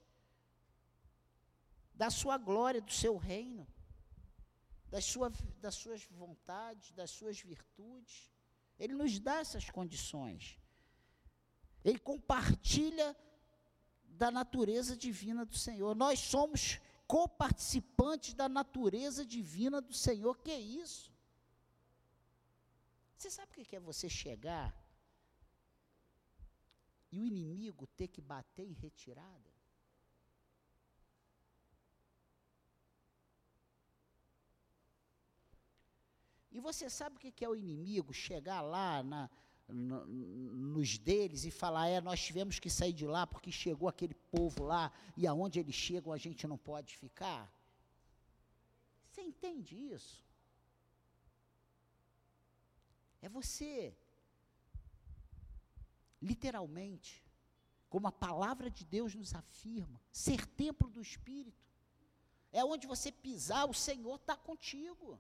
da 1.94 2.08
sua 2.08 2.38
glória, 2.38 2.80
do 2.80 2.90
seu 2.90 3.18
reino, 3.18 3.66
das, 4.90 5.04
sua, 5.04 5.30
das 5.60 5.74
suas 5.74 6.04
vontades, 6.04 6.92
das 6.92 7.10
suas 7.10 7.40
virtudes. 7.40 8.30
Ele 8.78 8.94
nos 8.94 9.18
dá 9.18 9.36
essas 9.36 9.70
condições. 9.70 10.58
Ele 11.84 11.98
compartilha 11.98 13.16
da 14.04 14.30
natureza 14.30 14.96
divina 14.96 15.44
do 15.46 15.56
Senhor. 15.56 15.94
Nós 15.94 16.18
somos 16.18 16.80
coparticipantes 17.06 18.34
da 18.34 18.48
natureza 18.48 19.24
divina 19.24 19.80
do 19.80 19.94
Senhor. 19.94 20.36
Que 20.38 20.50
é 20.50 20.60
isso? 20.60 21.10
Você 23.16 23.30
sabe 23.30 23.52
o 23.52 23.64
que 23.64 23.76
é 23.76 23.80
você 23.80 24.08
chegar 24.08 24.74
e 27.12 27.20
o 27.20 27.26
inimigo 27.26 27.86
ter 27.86 28.08
que 28.08 28.20
bater 28.20 28.66
em 28.66 28.72
retirada? 28.72 29.59
E 36.60 36.62
você 36.62 36.90
sabe 36.90 37.16
o 37.16 37.18
que 37.18 37.42
é 37.42 37.48
o 37.48 37.56
inimigo 37.56 38.12
chegar 38.12 38.60
lá 38.60 39.02
na, 39.02 39.30
no, 39.66 40.04
nos 40.06 40.98
deles 40.98 41.46
e 41.46 41.50
falar: 41.50 41.88
é, 41.88 42.02
nós 42.02 42.20
tivemos 42.20 42.58
que 42.58 42.68
sair 42.68 42.92
de 42.92 43.06
lá 43.06 43.26
porque 43.26 43.50
chegou 43.50 43.88
aquele 43.88 44.12
povo 44.12 44.64
lá 44.64 44.92
e 45.16 45.26
aonde 45.26 45.58
eles 45.58 45.74
chegam 45.74 46.12
a 46.12 46.18
gente 46.18 46.46
não 46.46 46.58
pode 46.58 46.98
ficar? 46.98 47.50
Você 49.08 49.22
entende 49.22 49.74
isso? 49.74 50.22
É 53.22 53.28
você, 53.30 53.96
literalmente, 56.20 57.24
como 57.88 58.06
a 58.06 58.12
palavra 58.12 58.68
de 58.68 58.84
Deus 58.84 59.14
nos 59.14 59.34
afirma, 59.34 59.98
ser 60.12 60.44
templo 60.44 60.90
do 60.90 61.00
Espírito. 61.00 61.66
É 62.52 62.62
onde 62.62 62.86
você 62.86 63.10
pisar, 63.10 63.66
o 63.66 63.72
Senhor 63.72 64.16
está 64.16 64.36
contigo 64.36 65.18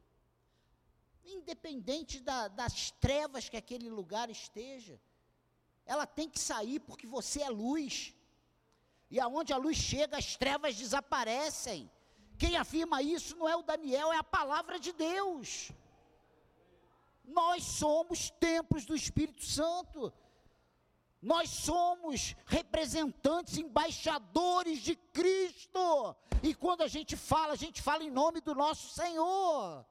independente 1.34 2.20
da, 2.20 2.48
das 2.48 2.90
trevas 2.90 3.48
que 3.48 3.56
aquele 3.56 3.88
lugar 3.88 4.30
esteja, 4.30 5.00
ela 5.84 6.06
tem 6.06 6.28
que 6.28 6.38
sair 6.38 6.78
porque 6.80 7.06
você 7.06 7.42
é 7.42 7.50
luz. 7.50 8.14
E 9.10 9.18
aonde 9.18 9.52
a 9.52 9.56
luz 9.56 9.76
chega, 9.76 10.16
as 10.16 10.36
trevas 10.36 10.76
desaparecem. 10.76 11.90
Quem 12.38 12.56
afirma 12.56 13.02
isso 13.02 13.36
não 13.36 13.48
é 13.48 13.56
o 13.56 13.62
Daniel, 13.62 14.12
é 14.12 14.16
a 14.18 14.24
palavra 14.24 14.78
de 14.78 14.92
Deus. 14.92 15.72
Nós 17.24 17.64
somos 17.64 18.30
templos 18.30 18.84
do 18.84 18.94
Espírito 18.94 19.44
Santo. 19.44 20.12
Nós 21.20 21.50
somos 21.50 22.34
representantes, 22.46 23.58
embaixadores 23.58 24.80
de 24.80 24.96
Cristo. 24.96 26.16
E 26.42 26.54
quando 26.54 26.82
a 26.82 26.88
gente 26.88 27.16
fala, 27.16 27.52
a 27.52 27.56
gente 27.56 27.82
fala 27.82 28.02
em 28.02 28.10
nome 28.10 28.40
do 28.40 28.54
nosso 28.54 28.88
Senhor. 28.94 29.84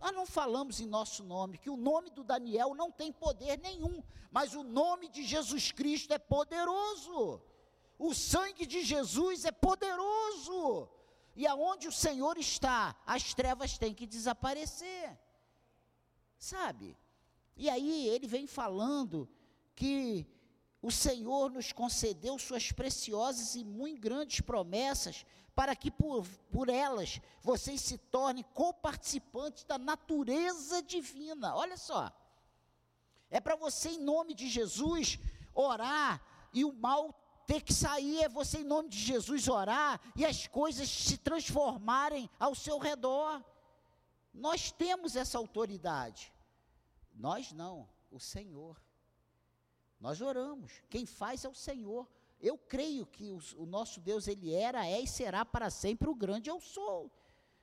Nós 0.00 0.12
não 0.12 0.26
falamos 0.26 0.80
em 0.80 0.86
nosso 0.86 1.24
nome, 1.24 1.58
que 1.58 1.70
o 1.70 1.76
nome 1.76 2.10
do 2.10 2.22
Daniel 2.22 2.74
não 2.74 2.90
tem 2.90 3.12
poder 3.12 3.58
nenhum, 3.58 4.02
mas 4.30 4.54
o 4.54 4.62
nome 4.62 5.08
de 5.08 5.24
Jesus 5.24 5.72
Cristo 5.72 6.12
é 6.12 6.18
poderoso. 6.18 7.40
O 7.98 8.14
sangue 8.14 8.64
de 8.64 8.82
Jesus 8.84 9.44
é 9.44 9.50
poderoso. 9.50 10.88
E 11.34 11.46
aonde 11.46 11.88
o 11.88 11.92
Senhor 11.92 12.38
está, 12.38 12.96
as 13.06 13.34
trevas 13.34 13.76
têm 13.76 13.94
que 13.94 14.06
desaparecer. 14.06 15.18
Sabe? 16.38 16.96
E 17.56 17.68
aí 17.68 18.08
ele 18.08 18.26
vem 18.26 18.46
falando 18.46 19.28
que 19.74 20.26
o 20.80 20.92
Senhor 20.92 21.50
nos 21.50 21.72
concedeu 21.72 22.38
suas 22.38 22.70
preciosas 22.70 23.56
e 23.56 23.64
muito 23.64 24.00
grandes 24.00 24.40
promessas 24.40 25.26
para 25.58 25.74
que 25.74 25.90
por, 25.90 26.24
por 26.52 26.68
elas 26.68 27.20
vocês 27.42 27.80
se 27.80 27.98
tornem 27.98 28.44
coparticipantes 28.54 29.64
da 29.64 29.76
natureza 29.76 30.80
divina. 30.80 31.52
Olha 31.56 31.76
só. 31.76 32.12
É 33.28 33.40
para 33.40 33.56
você, 33.56 33.88
em 33.88 33.98
nome 33.98 34.34
de 34.34 34.48
Jesus, 34.48 35.18
orar 35.52 36.22
e 36.54 36.64
o 36.64 36.72
mal 36.72 37.12
ter 37.44 37.60
que 37.60 37.74
sair. 37.74 38.22
É 38.22 38.28
você, 38.28 38.58
em 38.58 38.64
nome 38.64 38.88
de 38.88 39.00
Jesus, 39.00 39.48
orar 39.48 40.00
e 40.14 40.24
as 40.24 40.46
coisas 40.46 40.88
se 40.88 41.18
transformarem 41.18 42.30
ao 42.38 42.54
seu 42.54 42.78
redor. 42.78 43.44
Nós 44.32 44.70
temos 44.70 45.16
essa 45.16 45.38
autoridade. 45.38 46.32
Nós 47.12 47.50
não, 47.50 47.88
o 48.12 48.20
Senhor. 48.20 48.80
Nós 49.98 50.20
oramos. 50.20 50.70
Quem 50.88 51.04
faz 51.04 51.44
é 51.44 51.48
o 51.48 51.54
Senhor. 51.54 52.08
Eu 52.40 52.56
creio 52.56 53.04
que 53.04 53.30
o, 53.30 53.40
o, 53.56 53.66
nosso 53.66 54.00
Deus, 54.00 54.28
Ele 54.28 54.54
era, 54.54 54.86
é 54.86 55.00
e 55.00 55.06
será 55.06 55.44
para 55.44 55.70
sempre 55.70 56.08
o 56.08 56.14
grande 56.14 56.48
eu 56.48 56.60
sou. 56.60 57.10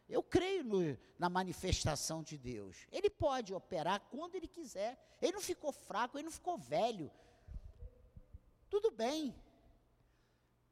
Eu 0.07 0.21
creio 0.21 0.63
no, 0.63 0.97
na 1.17 1.29
manifestação 1.29 2.21
de 2.21 2.37
Deus. 2.37 2.85
Ele 2.91 3.09
pode 3.09 3.53
operar 3.53 4.01
quando 4.11 4.35
Ele 4.35 4.47
quiser. 4.47 4.99
Ele 5.21 5.33
não 5.33 5.41
ficou 5.41 5.71
fraco, 5.71 6.17
Ele 6.17 6.25
não 6.25 6.31
ficou 6.31 6.57
velho. 6.57 7.09
Tudo 8.69 8.91
bem. 8.91 9.33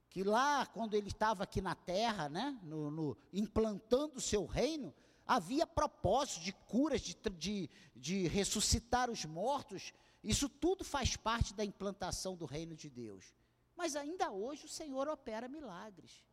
Que 0.10 0.24
lá, 0.24 0.66
quando 0.66 0.94
Ele 0.94 1.08
estava 1.08 1.44
aqui 1.44 1.62
na 1.62 1.74
terra, 1.74 2.30
né, 2.30 2.60
no, 2.63 2.92
no, 2.92 3.18
implantando 3.32 4.18
o 4.18 4.22
seu 4.22 4.46
reino, 4.46 4.94
havia 5.26 5.66
propósito 5.66 6.42
de 6.42 6.52
curas, 6.52 7.02
de, 7.02 7.16
de, 7.38 7.70
de 7.96 8.28
ressuscitar 8.28 9.10
os 9.10 9.24
mortos. 9.24 9.94
Isso 10.22 10.48
tudo 10.50 10.84
faz 10.84 11.16
parte 11.16 11.54
da 11.54 11.63
implantação 11.63 12.36
do 12.36 12.46
reino 12.46 12.76
de 12.76 12.89
Deus. 12.89 13.34
Mas 13.76 13.96
ainda 13.96 14.32
hoje 14.32 14.66
o 14.66 14.70
Senhor 14.70 15.08
opera 15.08 15.48
milagres. 15.48 16.24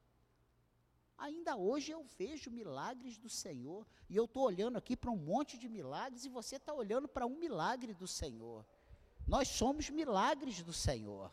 Ainda 1.16 1.55
hoje 1.55 1.92
eu 1.92 2.03
vejo 2.03 2.50
milagres 2.50 3.18
do 3.18 3.29
Senhor. 3.29 3.87
E 4.09 4.16
eu 4.16 4.24
estou 4.24 4.44
olhando 4.44 4.79
aqui 4.79 4.96
para 4.96 5.11
um 5.11 5.16
monte 5.16 5.59
de 5.59 5.68
milagres 5.68 6.24
e 6.24 6.29
você 6.29 6.57
está 6.57 6.72
olhando 6.72 7.07
para 7.07 7.26
um 7.26 7.38
milagre 7.38 7.92
do 7.92 8.07
Senhor. 8.07 8.64
Nós 9.26 9.48
somos 9.48 9.90
milagres 9.90 10.62
do 10.62 10.72
Senhor. 10.72 11.31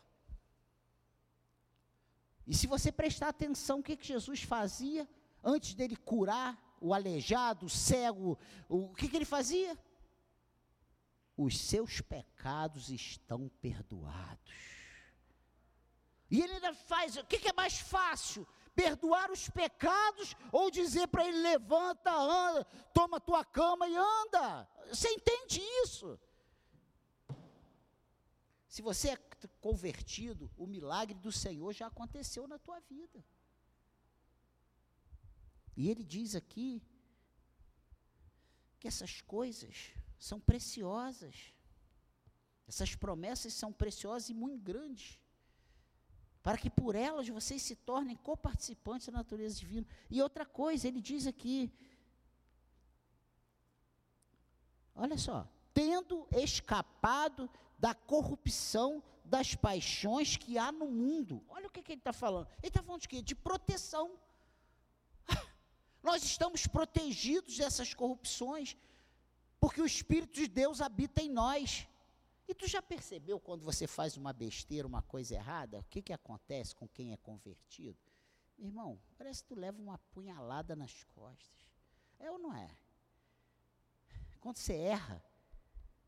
E 2.46 2.54
se 2.54 2.66
você 2.66 2.92
prestar 2.92 3.28
atenção, 3.28 3.80
o 3.80 3.82
que, 3.82 3.96
que 3.96 4.06
Jesus 4.06 4.42
fazia 4.42 5.08
antes 5.42 5.74
dele 5.74 5.96
curar 5.96 6.58
o 6.80 6.94
aleijado, 6.94 7.66
o 7.66 7.70
cego? 7.70 8.38
O 8.68 8.94
que, 8.94 9.08
que 9.08 9.16
ele 9.16 9.24
fazia? 9.24 9.76
Os 11.36 11.58
seus 11.58 12.00
pecados 12.00 12.90
estão 12.90 13.48
perdoados. 13.60 14.77
E 16.30 16.42
ele 16.42 16.54
ainda 16.54 16.74
faz, 16.74 17.16
o 17.16 17.24
que, 17.24 17.38
que 17.38 17.48
é 17.48 17.52
mais 17.52 17.78
fácil? 17.78 18.46
Perdoar 18.74 19.30
os 19.30 19.48
pecados 19.48 20.36
ou 20.52 20.70
dizer 20.70 21.08
para 21.08 21.26
ele: 21.26 21.38
levanta, 21.38 22.12
anda, 22.12 22.64
toma 22.92 23.20
tua 23.20 23.44
cama 23.44 23.88
e 23.88 23.96
anda? 23.96 24.68
Você 24.88 25.08
entende 25.08 25.60
isso? 25.82 26.18
Se 28.68 28.82
você 28.82 29.10
é 29.10 29.16
convertido, 29.60 30.50
o 30.56 30.66
milagre 30.66 31.18
do 31.18 31.32
Senhor 31.32 31.72
já 31.72 31.86
aconteceu 31.86 32.46
na 32.46 32.58
tua 32.58 32.78
vida. 32.80 33.24
E 35.74 35.88
ele 35.88 36.04
diz 36.04 36.34
aqui 36.34 36.82
que 38.78 38.86
essas 38.86 39.22
coisas 39.22 39.92
são 40.18 40.38
preciosas. 40.38 41.54
Essas 42.66 42.94
promessas 42.94 43.54
são 43.54 43.72
preciosas 43.72 44.28
e 44.28 44.34
muito 44.34 44.62
grandes 44.62 45.18
para 46.48 46.56
que 46.56 46.70
por 46.70 46.94
elas 46.94 47.28
vocês 47.28 47.60
se 47.60 47.76
tornem 47.76 48.16
coparticipantes 48.16 49.08
da 49.08 49.12
natureza 49.12 49.58
divina. 49.58 49.86
E 50.08 50.22
outra 50.22 50.46
coisa, 50.46 50.88
ele 50.88 50.98
diz 50.98 51.26
aqui, 51.26 51.70
olha 54.94 55.18
só, 55.18 55.46
tendo 55.74 56.26
escapado 56.32 57.50
da 57.78 57.92
corrupção 57.94 59.02
das 59.22 59.54
paixões 59.54 60.38
que 60.38 60.56
há 60.56 60.72
no 60.72 60.86
mundo. 60.86 61.44
Olha 61.50 61.66
o 61.66 61.70
que, 61.70 61.82
que 61.82 61.92
ele 61.92 62.00
está 62.00 62.14
falando. 62.14 62.48
Ele 62.62 62.68
está 62.68 62.82
falando 62.82 63.02
de 63.02 63.08
quê? 63.08 63.20
De 63.20 63.34
proteção. 63.34 64.18
Nós 66.02 66.22
estamos 66.22 66.66
protegidos 66.66 67.58
dessas 67.58 67.92
corrupções, 67.92 68.74
porque 69.60 69.82
o 69.82 69.86
Espírito 69.94 70.32
de 70.32 70.48
Deus 70.48 70.80
habita 70.80 71.20
em 71.20 71.28
nós. 71.28 71.86
E 72.48 72.54
tu 72.54 72.66
já 72.66 72.80
percebeu 72.80 73.38
quando 73.38 73.62
você 73.62 73.86
faz 73.86 74.16
uma 74.16 74.32
besteira, 74.32 74.88
uma 74.88 75.02
coisa 75.02 75.34
errada, 75.34 75.78
o 75.78 75.84
que, 75.84 76.00
que 76.00 76.14
acontece 76.14 76.74
com 76.74 76.88
quem 76.88 77.12
é 77.12 77.16
convertido? 77.18 77.98
Irmão, 78.58 78.98
parece 79.18 79.42
que 79.42 79.50
tu 79.50 79.54
leva 79.54 79.78
uma 79.78 79.98
punhalada 80.12 80.74
nas 80.74 81.04
costas. 81.14 81.68
É 82.18 82.30
ou 82.30 82.38
não 82.38 82.56
é? 82.56 82.74
Quando 84.40 84.56
você 84.56 84.74
erra, 84.74 85.22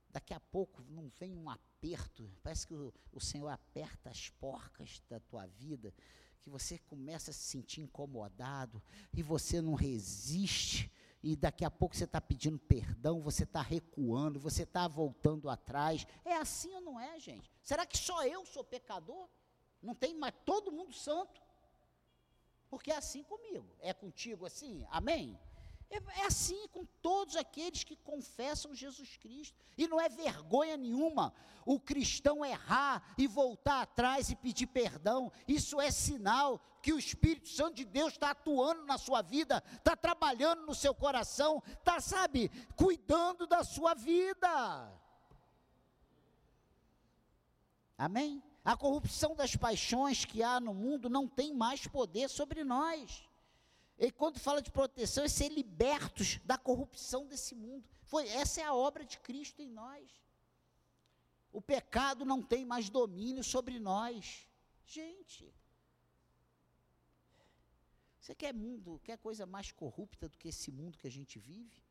daqui 0.09 0.33
a 0.33 0.41
pouco 0.41 0.83
não 0.89 1.11
vem 1.11 1.37
um 1.37 1.51
aperto, 1.51 2.29
parece 2.43 2.67
que 2.67 2.75
o, 2.75 2.93
o 3.13 3.21
Senhor 3.21 3.49
aperta 3.49 4.09
as 4.09 4.31
porcas 4.31 5.03
da 5.11 5.21
tua 5.21 5.47
vida, 5.47 5.95
que 6.41 6.49
você 6.49 6.79
começa 6.79 7.31
a 7.31 7.35
se 7.35 7.41
sentir 7.41 7.83
incomodado 7.83 8.83
e 9.13 9.23
você 9.23 9.61
não 9.61 9.75
resiste 9.75 10.91
e 11.23 11.37
daqui 11.37 11.65
a 11.65 11.71
pouco 11.71 11.95
você 11.95 12.05
está 12.05 12.21
pedindo 12.21 12.59
perdão, 12.59 13.21
você 13.21 13.45
está 13.45 13.61
recuando, 13.61 14.41
você 14.41 14.63
está 14.63 14.89
voltando 14.89 15.51
atrás. 15.51 16.07
É 16.25 16.37
assim 16.37 16.75
ou 16.75 16.81
não 16.81 17.01
é, 17.01 17.19
gente? 17.21 17.51
Será 17.63 17.85
que 17.85 17.99
só 17.99 18.25
eu 18.27 18.45
sou 18.47 18.65
pecador? 18.65 19.29
Não 19.83 19.95
tem 19.95 20.15
mais 20.15 20.35
todo 20.47 20.73
mundo 20.73 20.93
santo? 20.95 21.41
Porque 22.71 22.91
é 22.91 22.97
assim 22.97 23.23
comigo. 23.23 23.67
É 23.81 23.93
contigo 23.93 24.47
assim? 24.47 24.87
Amém? 24.91 25.39
É, 25.91 26.21
é 26.21 26.27
assim 26.27 26.69
com 26.69 26.85
todos 27.03 27.35
aqueles 27.35 27.83
que 27.83 27.97
confessam 27.97 28.75
Jesus 28.75 29.17
Cristo. 29.17 29.59
E 29.77 29.89
não 29.89 30.01
é 30.01 30.09
vergonha 30.09 30.77
nenhuma 30.77 31.35
o 31.67 31.79
cristão 31.79 32.45
errar 32.45 33.03
e 33.19 33.27
voltar 33.27 33.83
atrás 33.83 34.31
e 34.31 34.37
pedir 34.37 34.67
perdão. 34.67 35.33
Isso 35.47 35.81
é 35.81 35.91
sinal 35.91 36.61
que 36.83 36.93
o 36.93 36.99
Espírito 36.99 37.49
Santo 37.49 37.75
de 37.75 37.85
Deus 37.85 38.13
está 38.13 38.31
atuando 38.31 38.85
na 38.87 38.97
sua 38.97 39.21
vida, 39.21 39.63
está 39.73 39.95
trabalhando 39.97 40.65
no 40.65 40.75
seu 40.75 40.95
coração, 40.95 41.63
está, 41.67 42.01
sabe, 42.01 42.51
cuidando 42.77 43.47
da 43.47 43.63
sua 43.63 43.95
vida. 43.95 44.93
Amém? 47.99 48.43
A 48.65 48.77
corrupção 48.77 49.35
das 49.35 49.57
paixões 49.57 50.25
que 50.25 50.43
há 50.43 50.59
no 50.59 50.73
mundo 50.73 51.11
não 51.11 51.29
tem 51.29 51.53
mais 51.53 51.87
poder 51.87 52.29
sobre 52.29 52.65
nós. 52.65 53.29
E 54.01 54.11
quando 54.11 54.41
fala 54.41 54.63
de 54.63 54.73
proteção, 54.73 55.25
é 55.25 55.29
ser 55.29 55.51
libertos 55.51 56.39
da 56.43 56.57
corrupção 56.57 57.27
desse 57.27 57.55
mundo. 57.55 57.87
Foi, 58.05 58.27
essa 58.29 58.63
é 58.63 58.65
a 58.65 58.75
obra 58.75 59.05
de 59.05 59.19
Cristo 59.19 59.61
em 59.61 59.69
nós. 59.69 60.11
O 61.53 61.61
pecado 61.61 62.25
não 62.25 62.43
tem 62.43 62.65
mais 62.65 62.89
domínio 62.89 63.45
sobre 63.45 63.79
nós. 63.79 64.49
Gente, 64.87 65.55
você 68.19 68.35
quer 68.35 68.55
mundo, 68.55 68.99
quer 69.05 69.19
coisa 69.19 69.45
mais 69.45 69.71
corrupta 69.71 70.31
do 70.31 70.39
que 70.39 70.49
esse 70.49 70.73
mundo 70.73 70.97
que 70.97 71.07
a 71.07 71.11
gente 71.11 71.39
vive? 71.39 71.83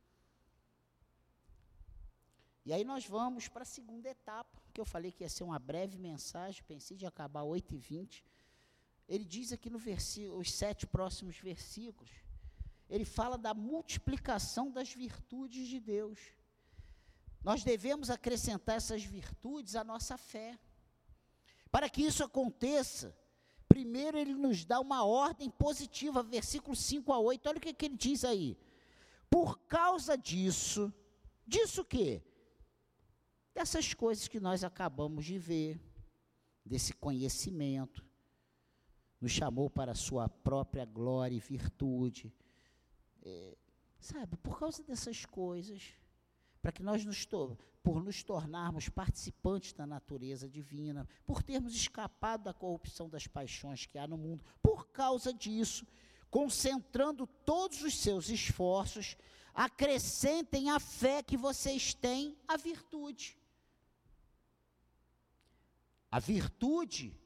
E 2.66 2.74
aí 2.74 2.84
nós 2.84 3.06
vamos 3.06 3.48
para 3.48 3.62
a 3.62 3.66
segunda 3.66 4.10
etapa, 4.10 4.60
que 4.74 4.82
eu 4.82 4.86
falei 4.86 5.12
que 5.12 5.24
ia 5.24 5.30
ser 5.30 5.44
uma 5.44 5.60
breve 5.60 6.00
mensagem, 6.00 6.64
pensei 6.64 6.98
de 6.98 7.06
acabar 7.06 7.44
8 7.44 7.76
e 7.76 7.78
20 7.78 8.26
ele 9.10 9.26
diz 9.26 9.52
aqui 9.52 9.72
no 9.72 9.80
versículo, 9.80 10.38
os 10.38 10.54
sete 10.54 10.86
próximos 10.86 11.36
versículos, 11.36 12.12
ele 12.88 13.04
fala 13.04 13.40
da 13.40 13.56
multiplicação 13.56 14.72
das 14.72 14.94
virtudes 14.94 15.68
de 15.68 15.80
Deus. 15.80 16.20
Nós 17.44 17.64
devemos 17.64 18.12
acrescentar 18.12 18.78
essas 18.78 19.04
virtudes 19.04 19.76
à 19.76 19.84
nossa 19.84 20.16
fé. 20.16 20.60
Para 21.72 21.90
que 21.90 22.04
isso 22.04 22.24
aconteça, 22.24 23.18
primeiro 23.68 24.18
ele 24.18 24.36
nos 24.36 24.64
dá 24.64 24.80
uma 24.80 25.04
ordem 25.04 25.50
positiva, 25.50 26.22
versículo 26.22 26.76
5 26.76 27.12
a 27.12 27.20
8. 27.20 27.50
Olha 27.50 27.58
o 27.58 27.62
que, 27.62 27.74
que 27.74 27.86
ele 27.86 27.98
diz 27.98 28.24
aí. 28.24 28.56
Por 29.28 29.60
causa 29.62 30.16
disso, 30.16 30.94
disso 31.48 31.82
o 31.82 31.86
quê? 31.86 32.22
Dessas 33.56 33.92
coisas 33.94 34.28
que 34.28 34.40
nós 34.40 34.64
acabamos 34.64 35.26
de 35.26 35.40
ver, 35.40 35.80
desse 36.64 36.94
conhecimento, 36.94 38.09
nos 39.20 39.32
chamou 39.32 39.70
para 39.70 39.92
a 39.92 39.96
sua 39.96 40.30
própria 40.30 40.86
glória 40.86 41.36
e 41.36 41.40
virtude. 41.40 42.34
É, 43.22 43.58
sabe, 44.00 44.38
por 44.38 44.60
causa 44.60 44.84
dessas 44.84 45.26
coisas, 45.26 45.94
para 46.62 46.72
que 46.72 46.84
nós 46.84 47.04
nos 47.06 47.26
por 47.82 48.04
nos 48.04 48.24
tornarmos 48.24 48.90
participantes 48.90 49.74
da 49.74 49.88
natureza 49.88 50.50
divina, 50.50 51.08
por 51.26 51.42
termos 51.42 51.74
escapado 51.74 52.44
da 52.44 52.54
corrupção 52.54 53.10
das 53.10 53.26
paixões 53.26 53.86
que 53.86 53.98
há 53.98 54.06
no 54.08 54.18
mundo, 54.18 54.44
por 54.62 54.88
causa 54.90 55.34
disso, 55.34 55.88
concentrando 56.30 57.26
todos 57.26 57.82
os 57.82 57.98
seus 57.98 58.30
esforços, 58.30 59.18
acrescentem 59.54 60.70
a 60.70 60.80
fé 60.80 61.24
que 61.24 61.38
vocês 61.38 61.94
têm 61.94 62.38
a 62.48 62.58
virtude. 62.58 63.38
A 66.12 66.20
virtude, 66.20 67.18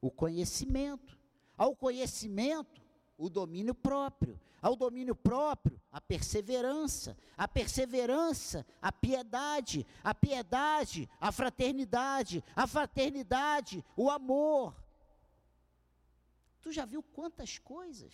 o 0.00 0.10
conhecimento. 0.10 1.17
Ao 1.58 1.74
conhecimento, 1.74 2.80
o 3.18 3.28
domínio 3.28 3.74
próprio. 3.74 4.40
Ao 4.62 4.74
domínio 4.74 5.14
próprio, 5.14 5.80
a 5.92 6.00
perseverança. 6.00 7.16
A 7.36 7.46
perseverança, 7.48 8.64
a 8.80 8.92
piedade. 8.92 9.84
A 10.02 10.14
piedade, 10.14 11.10
a 11.20 11.32
fraternidade. 11.32 12.44
A 12.54 12.66
fraternidade, 12.66 13.84
o 13.96 14.08
amor. 14.08 14.74
Tu 16.62 16.72
já 16.72 16.84
viu 16.84 17.02
quantas 17.02 17.58
coisas? 17.58 18.12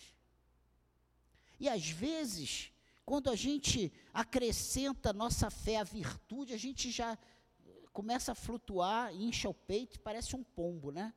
E 1.59 1.69
às 1.69 1.87
vezes, 1.87 2.71
quando 3.05 3.29
a 3.29 3.35
gente 3.35 3.93
acrescenta 4.13 5.13
nossa 5.13 5.49
fé 5.49 5.77
à 5.77 5.83
virtude, 5.83 6.53
a 6.53 6.57
gente 6.57 6.89
já 6.91 7.17
começa 7.93 8.33
a 8.33 8.35
flutuar, 8.35 9.13
incha 9.15 9.47
o 9.47 9.53
peito, 9.53 9.99
parece 10.01 10.35
um 10.35 10.43
pombo, 10.43 10.91
né? 10.91 11.13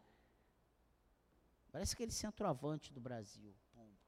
Parece 1.70 1.94
aquele 1.94 2.12
centroavante 2.12 2.92
do 2.92 3.00
Brasil. 3.00 3.54
Pombo. 3.72 3.98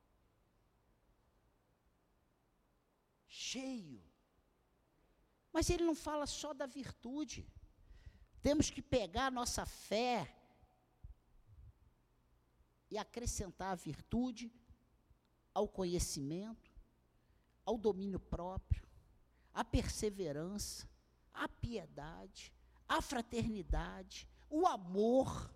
Cheio. 3.29 4.03
Mas 5.53 5.69
ele 5.69 5.85
não 5.85 5.95
fala 5.95 6.27
só 6.27 6.55
da 6.55 6.67
virtude. 6.67 7.47
Temos 8.43 8.71
que 8.71 8.81
pegar 8.81 9.27
a 9.27 9.31
nossa 9.31 9.67
fé 9.67 10.35
e 12.91 12.99
acrescentar 12.99 13.73
a 13.73 13.77
virtude 13.77 14.53
ao 15.55 15.69
conhecimento, 15.69 16.71
ao 17.65 17.77
domínio 17.77 18.19
próprio, 18.19 18.87
à 19.53 19.63
perseverança, 19.65 20.89
à 21.33 21.49
piedade, 21.49 22.53
à 22.89 23.01
fraternidade, 23.01 24.29
o 24.49 24.67
amor. 24.67 25.55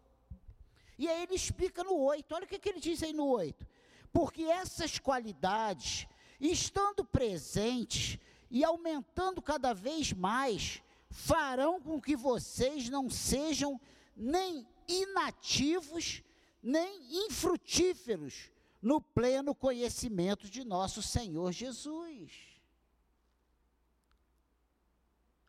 E 0.98 1.08
aí 1.08 1.22
ele 1.22 1.34
explica 1.34 1.82
no 1.82 1.96
8, 1.96 2.34
olha 2.34 2.44
o 2.44 2.48
que, 2.48 2.58
que 2.58 2.68
ele 2.68 2.80
diz 2.80 3.02
aí 3.02 3.12
no 3.12 3.26
8. 3.26 3.66
Porque 4.12 4.44
essas 4.44 4.98
qualidades, 4.98 6.06
estando 6.40 7.04
presentes 7.04 8.18
e 8.50 8.62
aumentando 8.62 9.42
cada 9.42 9.72
vez 9.72 10.12
mais, 10.12 10.82
farão 11.10 11.80
com 11.80 12.00
que 12.00 12.16
vocês 12.16 12.88
não 12.88 13.10
sejam 13.10 13.80
nem 14.16 14.66
inativos, 14.86 16.22
nem 16.62 17.26
infrutíferos 17.26 18.50
no 18.80 19.00
pleno 19.00 19.54
conhecimento 19.54 20.48
de 20.48 20.62
nosso 20.62 21.02
Senhor 21.02 21.50
Jesus. 21.52 22.32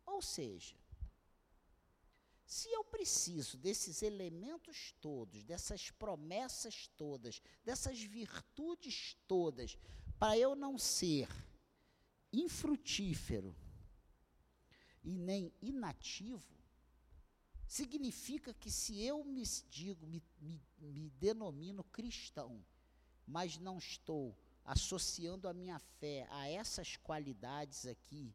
Ou 0.05 0.21
seja, 0.21 0.75
se 2.45 2.71
eu 2.71 2.83
preciso 2.83 3.57
desses 3.57 4.03
elementos 4.03 4.93
todos, 5.01 5.43
dessas 5.43 5.89
promessas 5.91 6.87
todas, 6.95 7.41
dessas 7.63 7.99
virtudes 7.99 9.17
todas, 9.27 9.77
para 10.19 10.37
eu 10.37 10.55
não 10.55 10.77
ser 10.77 11.27
infrutífero 12.31 13.55
e 15.03 15.17
nem 15.17 15.51
inativo, 15.61 16.55
significa 17.67 18.53
que 18.53 18.69
se 18.69 19.01
eu 19.01 19.23
me 19.23 19.43
digo, 19.69 20.05
me, 20.05 20.21
me, 20.39 20.61
me 20.79 21.09
denomino 21.09 21.83
cristão, 21.85 22.63
mas 23.25 23.57
não 23.57 23.79
estou 23.79 24.37
associando 24.63 25.47
a 25.47 25.53
minha 25.53 25.79
fé 25.79 26.27
a 26.29 26.47
essas 26.47 26.95
qualidades 26.97 27.87
aqui, 27.87 28.33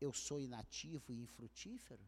eu 0.00 0.12
sou 0.12 0.40
inativo 0.40 1.12
e 1.12 1.20
infrutífero? 1.20 2.04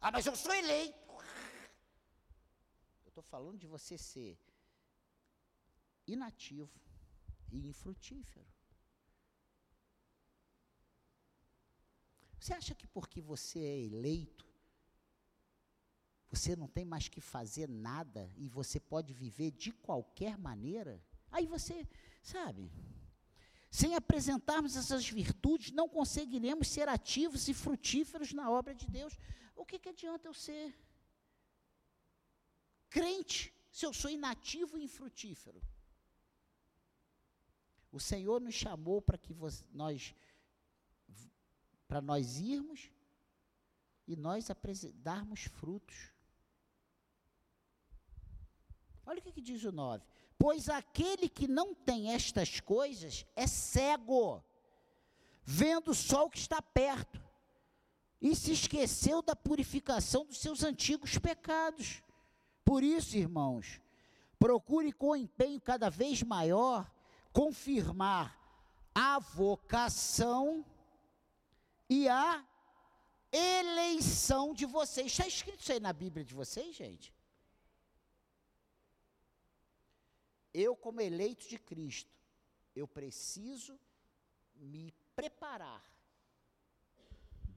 Ah, 0.00 0.10
mas 0.10 0.26
eu 0.26 0.36
sou 0.36 0.54
eleito. 0.54 1.12
Eu 3.04 3.08
estou 3.08 3.22
falando 3.22 3.58
de 3.58 3.66
você 3.66 3.98
ser 3.98 4.38
inativo 6.06 6.80
e 7.50 7.68
infrutífero. 7.68 8.46
Você 12.38 12.52
acha 12.54 12.74
que 12.74 12.86
porque 12.86 13.20
você 13.20 13.58
é 13.58 13.78
eleito, 13.80 14.46
você 16.30 16.54
não 16.54 16.68
tem 16.68 16.84
mais 16.84 17.08
que 17.08 17.20
fazer 17.20 17.68
nada 17.68 18.30
e 18.36 18.48
você 18.48 18.78
pode 18.78 19.12
viver 19.12 19.50
de 19.50 19.72
qualquer 19.72 20.38
maneira? 20.38 21.02
Aí 21.30 21.46
você, 21.46 21.86
sabe, 22.22 22.70
sem 23.70 23.94
apresentarmos 23.94 24.76
essas 24.76 25.08
virtudes, 25.08 25.72
não 25.72 25.88
conseguiremos 25.88 26.68
ser 26.68 26.88
ativos 26.88 27.48
e 27.48 27.54
frutíferos 27.54 28.32
na 28.32 28.50
obra 28.50 28.74
de 28.74 28.86
Deus 28.86 29.16
o 29.58 29.66
que, 29.66 29.78
que 29.78 29.88
adianta 29.88 30.28
eu 30.28 30.32
ser 30.32 30.72
crente 32.88 33.52
se 33.70 33.84
eu 33.84 33.92
sou 33.92 34.10
inativo 34.10 34.78
e 34.78 34.84
infrutífero? 34.84 35.60
O 37.90 37.98
Senhor 37.98 38.40
nos 38.40 38.54
chamou 38.54 39.02
para 39.02 39.18
que 39.18 39.34
nós 39.72 40.14
para 41.88 42.00
nós 42.00 42.38
irmos 42.38 42.90
e 44.06 44.14
nós 44.14 44.46
darmos 44.96 45.44
frutos. 45.44 46.12
Olha 49.04 49.18
o 49.18 49.22
que, 49.22 49.32
que 49.32 49.40
diz 49.40 49.64
o 49.64 49.72
9. 49.72 50.06
Pois 50.38 50.68
aquele 50.68 51.28
que 51.28 51.48
não 51.48 51.74
tem 51.74 52.14
estas 52.14 52.60
coisas 52.60 53.26
é 53.34 53.46
cego, 53.46 54.42
vendo 55.42 55.92
só 55.92 56.26
o 56.26 56.30
que 56.30 56.38
está 56.38 56.62
perto 56.62 57.20
e 58.22 58.36
se 58.36 58.52
esqueceu 58.52 59.20
da 59.20 59.34
purificação 59.34 60.24
dos 60.24 60.38
seus 60.38 60.62
antigos 60.62 61.18
pecados. 61.18 62.02
Por 62.64 62.84
isso, 62.84 63.16
irmãos, 63.16 63.80
procure 64.38 64.92
com 64.92 65.16
empenho 65.16 65.60
cada 65.60 65.90
vez 65.90 66.22
maior 66.22 66.88
confirmar 67.32 68.38
a 68.94 69.18
vocação 69.18 70.64
e 71.88 72.08
a 72.08 72.44
eleição 73.32 74.54
de 74.54 74.66
vocês. 74.66 75.08
Está 75.08 75.26
escrito 75.26 75.60
isso 75.60 75.72
aí 75.72 75.80
na 75.80 75.92
Bíblia 75.92 76.24
de 76.24 76.34
vocês, 76.34 76.74
gente? 76.74 77.12
Eu, 80.60 80.74
como 80.74 81.00
eleito 81.00 81.48
de 81.48 81.56
Cristo, 81.56 82.12
eu 82.74 82.88
preciso 82.88 83.78
me 84.56 84.92
preparar, 85.14 85.84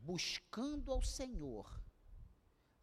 buscando 0.04 0.92
ao 0.92 1.02
Senhor, 1.02 1.82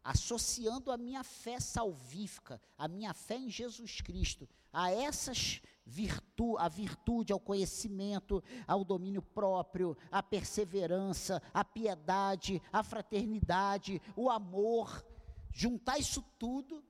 associando 0.03 0.91
a 0.91 0.97
minha 0.97 1.23
fé 1.23 1.57
salvífica, 1.57 2.61
a 2.77 2.85
minha 2.85 3.13
fé 3.13 3.37
em 3.37 3.49
Jesus 3.49 4.01
Cristo, 4.01 4.49
a 4.73 4.91
essas 4.91 5.61
virtu 5.85 6.57
a 6.57 6.67
virtude, 6.67 7.31
ao 7.31 7.39
conhecimento, 7.39 8.43
ao 8.67 8.83
domínio 8.83 9.21
próprio, 9.21 9.97
à 10.11 10.21
perseverança, 10.21 11.41
à 11.53 11.63
piedade, 11.63 12.61
à 12.73 12.83
fraternidade, 12.83 14.01
o 14.17 14.29
amor, 14.29 15.01
juntar 15.49 15.97
isso 15.97 16.21
tudo 16.37 16.83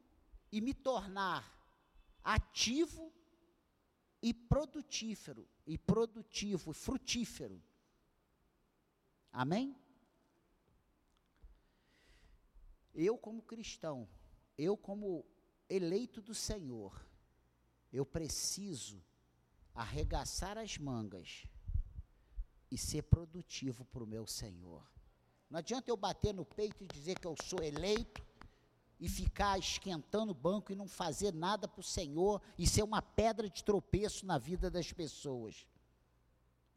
e 0.52 0.60
me 0.60 0.74
tornar 0.74 1.48
ativo 2.24 3.19
e 4.22 4.34
produtífero, 4.34 5.48
e 5.66 5.78
produtivo, 5.78 6.74
frutífero. 6.74 7.62
Amém? 9.32 9.76
Eu, 12.94 13.18
como 13.18 13.42
cristão, 13.42 14.10
eu, 14.58 14.76
como 14.76 15.26
eleito 15.70 16.22
do 16.22 16.34
Senhor, 16.34 17.00
eu 17.94 18.06
preciso 18.06 19.02
arregaçar 19.74 20.58
as 20.58 20.78
mangas 20.78 21.46
e 22.70 22.78
ser 22.78 23.04
produtivo 23.04 23.86
para 23.86 24.04
o 24.04 24.08
meu 24.08 24.28
Senhor. 24.28 24.86
Não 25.50 25.60
adianta 25.60 25.90
eu 25.90 25.98
bater 25.98 26.34
no 26.34 26.46
peito 26.46 26.84
e 26.84 26.88
dizer 26.88 27.18
que 27.18 27.26
eu 27.26 27.36
sou 27.42 27.64
eleito 27.64 28.29
e 29.00 29.08
ficar 29.08 29.58
esquentando 29.58 30.32
o 30.32 30.36
banco 30.36 30.72
e 30.72 30.76
não 30.76 30.88
fazer 30.88 31.34
nada 31.34 31.68
para 31.68 31.80
o 31.80 31.84
Senhor 31.84 32.42
e 32.58 32.68
ser 32.68 32.84
uma 32.84 33.02
pedra 33.02 33.50
de 33.50 33.64
tropeço 33.64 34.26
na 34.26 34.38
vida 34.38 34.70
das 34.70 34.92
pessoas. 34.92 35.68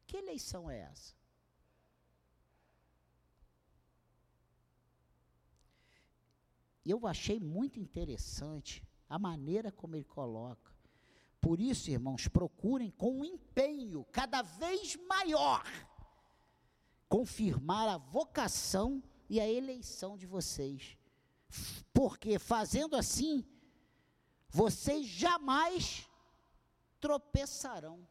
Que 0.06 0.16
eleição 0.16 0.70
é 0.70 0.80
essa? 0.80 1.14
Eu 6.84 7.06
achei 7.06 7.38
muito 7.38 7.78
interessante 7.78 8.82
a 9.08 9.18
maneira 9.18 9.70
como 9.70 9.94
ele 9.94 10.04
coloca. 10.04 10.72
Por 11.40 11.60
isso, 11.60 11.90
irmãos, 11.90 12.28
procurem 12.28 12.90
com 12.90 13.20
um 13.20 13.24
empenho 13.24 14.04
cada 14.12 14.42
vez 14.42 14.96
maior 15.08 15.64
confirmar 17.08 17.88
a 17.88 17.98
vocação 17.98 19.02
e 19.28 19.38
a 19.38 19.46
eleição 19.46 20.16
de 20.16 20.26
vocês. 20.26 20.96
Porque 21.92 22.38
fazendo 22.38 22.96
assim, 22.96 23.44
vocês 24.48 25.06
jamais 25.06 26.08
tropeçarão. 27.00 28.06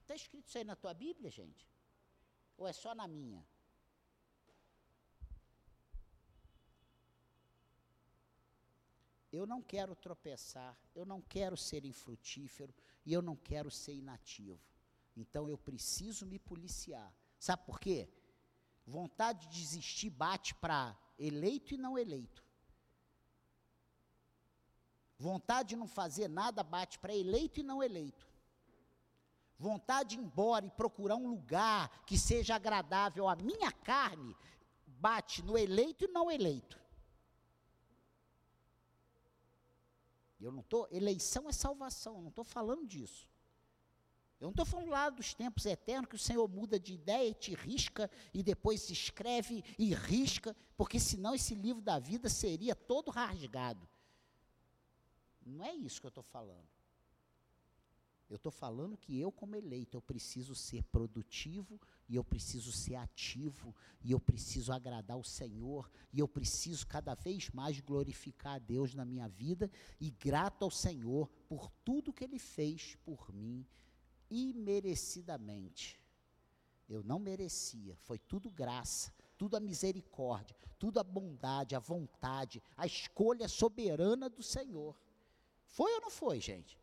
Está 0.00 0.14
escrito 0.14 0.48
isso 0.48 0.58
aí 0.58 0.64
na 0.64 0.76
tua 0.76 0.94
Bíblia, 0.94 1.30
gente? 1.30 1.68
Ou 2.56 2.66
é 2.66 2.72
só 2.72 2.94
na 2.94 3.06
minha? 3.06 3.44
eu 9.32 9.46
não 9.46 9.62
quero 9.62 9.96
tropeçar, 9.96 10.78
eu 10.94 11.06
não 11.06 11.22
quero 11.22 11.56
ser 11.56 11.84
infrutífero 11.86 12.74
e 13.04 13.12
eu 13.12 13.22
não 13.22 13.34
quero 13.34 13.70
ser 13.70 13.94
inativo. 13.94 14.60
Então 15.16 15.48
eu 15.48 15.56
preciso 15.56 16.26
me 16.26 16.38
policiar. 16.38 17.12
Sabe 17.38 17.64
por 17.64 17.80
quê? 17.80 18.08
Vontade 18.86 19.46
de 19.46 19.58
desistir 19.58 20.10
bate 20.10 20.54
para 20.54 20.96
eleito 21.18 21.72
e 21.72 21.78
não 21.78 21.98
eleito. 21.98 22.41
Vontade 25.22 25.68
de 25.70 25.76
não 25.76 25.86
fazer 25.86 26.26
nada 26.26 26.64
bate 26.64 26.98
para 26.98 27.14
eleito 27.14 27.60
e 27.60 27.62
não 27.62 27.80
eleito. 27.80 28.26
Vontade 29.56 30.10
de 30.10 30.14
ir 30.16 30.24
embora 30.24 30.66
e 30.66 30.70
procurar 30.70 31.14
um 31.14 31.28
lugar 31.28 32.04
que 32.04 32.18
seja 32.18 32.56
agradável 32.56 33.28
à 33.28 33.36
minha 33.36 33.70
carne 33.70 34.36
bate 34.84 35.40
no 35.40 35.56
eleito 35.56 36.04
e 36.04 36.08
não 36.08 36.28
eleito. 36.28 36.76
Eu 40.40 40.50
não 40.50 40.58
estou. 40.58 40.88
Eleição 40.90 41.48
é 41.48 41.52
salvação, 41.52 42.16
eu 42.16 42.22
não 42.22 42.30
estou 42.30 42.44
falando 42.44 42.84
disso. 42.84 43.28
Eu 44.40 44.46
não 44.46 44.50
estou 44.50 44.66
falando 44.66 44.88
lá 44.88 45.08
dos 45.08 45.34
tempos 45.34 45.66
eternos 45.66 46.08
que 46.10 46.16
o 46.16 46.18
Senhor 46.18 46.48
muda 46.48 46.80
de 46.80 46.94
ideia 46.94 47.28
e 47.28 47.34
te 47.34 47.54
risca 47.54 48.10
e 48.34 48.42
depois 48.42 48.82
se 48.82 48.92
escreve 48.92 49.62
e 49.78 49.94
risca, 49.94 50.56
porque 50.76 50.98
senão 50.98 51.32
esse 51.32 51.54
livro 51.54 51.80
da 51.80 52.00
vida 52.00 52.28
seria 52.28 52.74
todo 52.74 53.12
rasgado. 53.12 53.88
Não 55.44 55.64
é 55.64 55.74
isso 55.74 56.00
que 56.00 56.06
eu 56.06 56.10
estou 56.10 56.24
falando. 56.24 56.68
Eu 58.32 58.36
estou 58.36 58.50
falando 58.50 58.96
que 58.96 59.18
eu, 59.20 59.30
como 59.30 59.54
eleito, 59.56 59.94
eu 59.94 60.00
preciso 60.00 60.54
ser 60.54 60.82
produtivo 60.84 61.78
e 62.08 62.16
eu 62.16 62.24
preciso 62.24 62.72
ser 62.72 62.94
ativo, 62.94 63.76
e 64.02 64.10
eu 64.12 64.18
preciso 64.18 64.72
agradar 64.72 65.18
o 65.18 65.24
Senhor, 65.24 65.90
e 66.10 66.18
eu 66.18 66.26
preciso 66.26 66.86
cada 66.86 67.14
vez 67.14 67.50
mais 67.50 67.78
glorificar 67.80 68.54
a 68.54 68.58
Deus 68.58 68.94
na 68.94 69.04
minha 69.04 69.28
vida, 69.28 69.70
e 70.00 70.10
grato 70.10 70.62
ao 70.64 70.70
Senhor 70.70 71.28
por 71.48 71.70
tudo 71.84 72.12
que 72.12 72.24
Ele 72.24 72.38
fez 72.38 72.96
por 73.04 73.32
mim, 73.34 73.66
imerecidamente. 74.30 76.00
Eu 76.88 77.02
não 77.02 77.18
merecia, 77.18 77.96
foi 77.96 78.18
tudo 78.18 78.50
graça, 78.50 79.12
tudo 79.36 79.56
a 79.56 79.60
misericórdia, 79.60 80.56
tudo 80.78 80.98
a 81.00 81.04
bondade, 81.04 81.74
a 81.74 81.78
vontade, 81.78 82.62
a 82.76 82.86
escolha 82.86 83.46
soberana 83.46 84.28
do 84.28 84.42
Senhor. 84.42 84.96
Foi 85.72 85.90
ou 85.94 86.02
não 86.02 86.10
foi, 86.10 86.38
gente? 86.38 86.78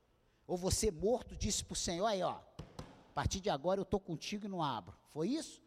Ou 0.47 0.57
você 0.57 0.89
morto 0.89 1.35
disse 1.35 1.63
para 1.63 1.73
o 1.73 1.75
Senhor, 1.75 2.07
aí 2.07 2.23
ó, 2.23 2.31
a 2.31 3.13
partir 3.13 3.39
de 3.39 3.47
agora 3.47 3.79
eu 3.79 3.83
estou 3.83 3.99
contigo 3.99 4.45
e 4.45 4.49
não 4.49 4.63
abro. 4.63 4.97
Foi 5.09 5.29
isso? 5.29 5.61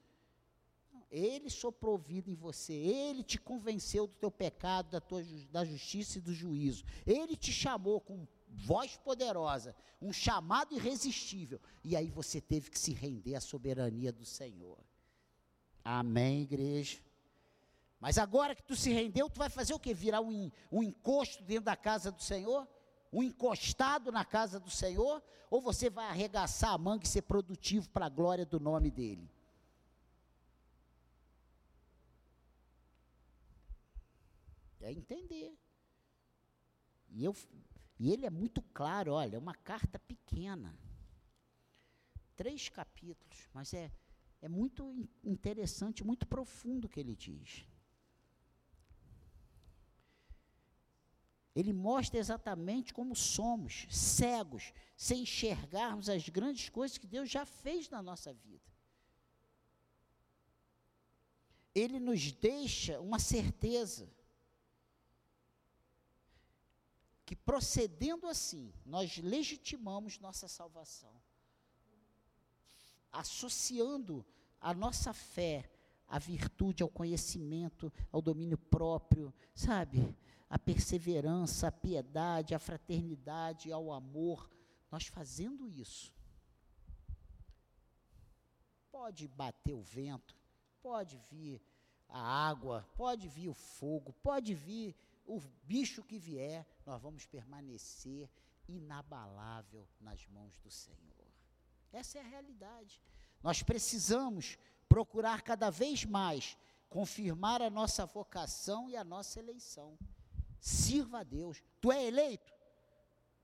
Ele 1.09 1.49
soprou 1.49 1.97
vida 1.97 2.29
em 2.29 2.35
você, 2.35 2.73
ele 2.73 3.23
te 3.23 3.39
convenceu 3.39 4.09
do 4.09 4.15
teu 4.15 4.31
pecado, 4.31 4.91
da, 4.91 5.01
tua, 5.01 5.23
da 5.53 5.65
justiça 5.65 6.19
e 6.19 6.21
do 6.21 6.35
juízo. 6.35 6.85
Ele 7.07 7.37
te 7.37 7.53
chamou 7.53 8.01
com 8.01 8.27
voz 8.49 8.97
poderosa, 8.97 9.77
um 10.01 10.13
chamado 10.13 10.75
irresistível. 10.75 11.61
E 11.85 11.95
aí 11.95 12.11
você 12.11 12.41
teve 12.41 12.71
que 12.71 12.79
se 12.79 12.93
render 12.93 13.37
à 13.37 13.41
soberania 13.41 14.11
do 14.11 14.25
Senhor. 14.25 14.79
Amém, 15.85 16.43
igreja? 16.43 16.99
Mas 18.01 18.19
agora 18.19 18.57
que 18.57 18.65
tu 18.65 18.75
se 18.75 18.91
rendeu, 18.93 19.31
tu 19.31 19.39
vai 19.39 19.49
fazer 19.49 19.75
o 19.75 19.79
que? 19.79 19.95
Virar 19.95 20.23
um, 20.23 20.51
um 20.73 20.83
encosto 20.83 21.45
dentro 21.45 21.67
da 21.67 21.77
casa 21.77 22.11
do 22.11 22.21
Senhor? 22.21 22.67
Um 23.13 23.23
encostado 23.23 24.11
na 24.11 24.25
casa 24.25 24.59
do 24.59 24.71
Senhor, 24.71 25.23
ou 25.51 25.61
você 25.61 25.91
vai 25.91 26.07
arregaçar 26.07 26.73
a 26.73 26.79
manga 26.79 27.05
e 27.05 27.09
ser 27.09 27.23
produtivo 27.23 27.89
para 27.91 28.07
a 28.07 28.09
glória 28.09 28.47
do 28.47 28.59
nome 28.59 28.91
dEle? 28.91 29.31
É 34.81 34.91
entender. 34.91 35.57
E, 37.11 37.25
eu, 37.25 37.37
e 37.99 38.11
ele 38.11 38.25
é 38.25 38.31
muito 38.31 38.63
claro, 38.73 39.13
olha, 39.13 39.37
é 39.37 39.39
uma 39.39 39.55
carta 39.55 39.99
pequena. 39.99 40.75
Três 42.35 42.71
capítulos, 42.71 43.49
mas 43.53 43.75
é, 43.75 43.93
é 44.41 44.49
muito 44.49 45.07
interessante, 45.23 46.03
muito 46.03 46.27
profundo 46.27 46.87
o 46.87 46.89
que 46.89 46.99
ele 46.99 47.15
diz. 47.15 47.67
Ele 51.55 51.73
mostra 51.73 52.19
exatamente 52.19 52.95
como 52.95 53.15
somos, 53.15 53.87
cegos, 53.91 54.73
sem 54.97 55.23
enxergarmos 55.23 56.09
as 56.09 56.29
grandes 56.29 56.69
coisas 56.69 56.97
que 56.97 57.07
Deus 57.07 57.31
já 57.31 57.45
fez 57.45 57.91
na 57.91 58.03
nossa 58.03 58.33
vida. 58.33 58.73
Ele 61.75 61.99
nos 61.99 62.33
deixa 62.33 63.01
uma 63.01 63.19
certeza 63.19 64.11
que 67.25 67.37
procedendo 67.37 68.27
assim, 68.27 68.73
nós 68.85 69.17
legitimamos 69.19 70.19
nossa 70.19 70.49
salvação, 70.49 71.15
associando 73.11 74.25
a 74.61 74.75
nossa 74.75 75.13
fé 75.13 75.71
à 76.07 76.19
virtude, 76.19 76.83
ao 76.83 76.89
conhecimento, 76.91 77.93
ao 78.11 78.21
domínio 78.21 78.59
próprio, 78.59 79.33
sabe? 79.55 80.15
A 80.53 80.59
perseverança, 80.59 81.69
a 81.69 81.73
piedade, 81.73 82.55
a 82.55 82.59
fraternidade, 82.59 83.73
ao 83.73 83.91
amor. 83.91 84.51
Nós 84.91 85.07
fazendo 85.07 85.67
isso, 85.67 86.13
pode 88.91 89.27
bater 89.29 89.73
o 89.73 89.81
vento, 89.81 90.37
pode 90.83 91.17
vir 91.31 91.59
a 92.07 92.21
água, 92.21 92.87
pode 92.99 93.31
vir 93.31 93.49
o 93.49 93.55
fogo, 93.55 94.13
pode 94.23 94.55
vir 94.55 94.95
o 95.25 95.41
bicho 95.65 96.03
que 96.03 96.19
vier, 96.19 96.67
nós 96.85 97.01
vamos 97.01 97.25
permanecer 97.25 98.29
inabalável 98.69 99.89
nas 99.99 100.27
mãos 100.27 100.59
do 100.59 100.71
Senhor. 100.71 101.33
Essa 101.91 102.19
é 102.19 102.21
a 102.21 102.29
realidade. 102.29 103.01
Nós 103.43 103.63
precisamos 103.63 104.59
procurar 104.87 105.41
cada 105.41 105.71
vez 105.71 106.05
mais 106.05 106.59
confirmar 106.91 107.63
a 107.63 107.71
nossa 107.71 108.05
vocação 108.05 108.91
e 108.91 108.99
a 108.99 109.03
nossa 109.03 109.39
eleição. 109.39 109.97
Sirva 110.63 111.19
a 111.19 111.23
Deus. 111.25 111.61
Tu 111.81 111.91
é 111.91 112.05
eleito? 112.05 112.53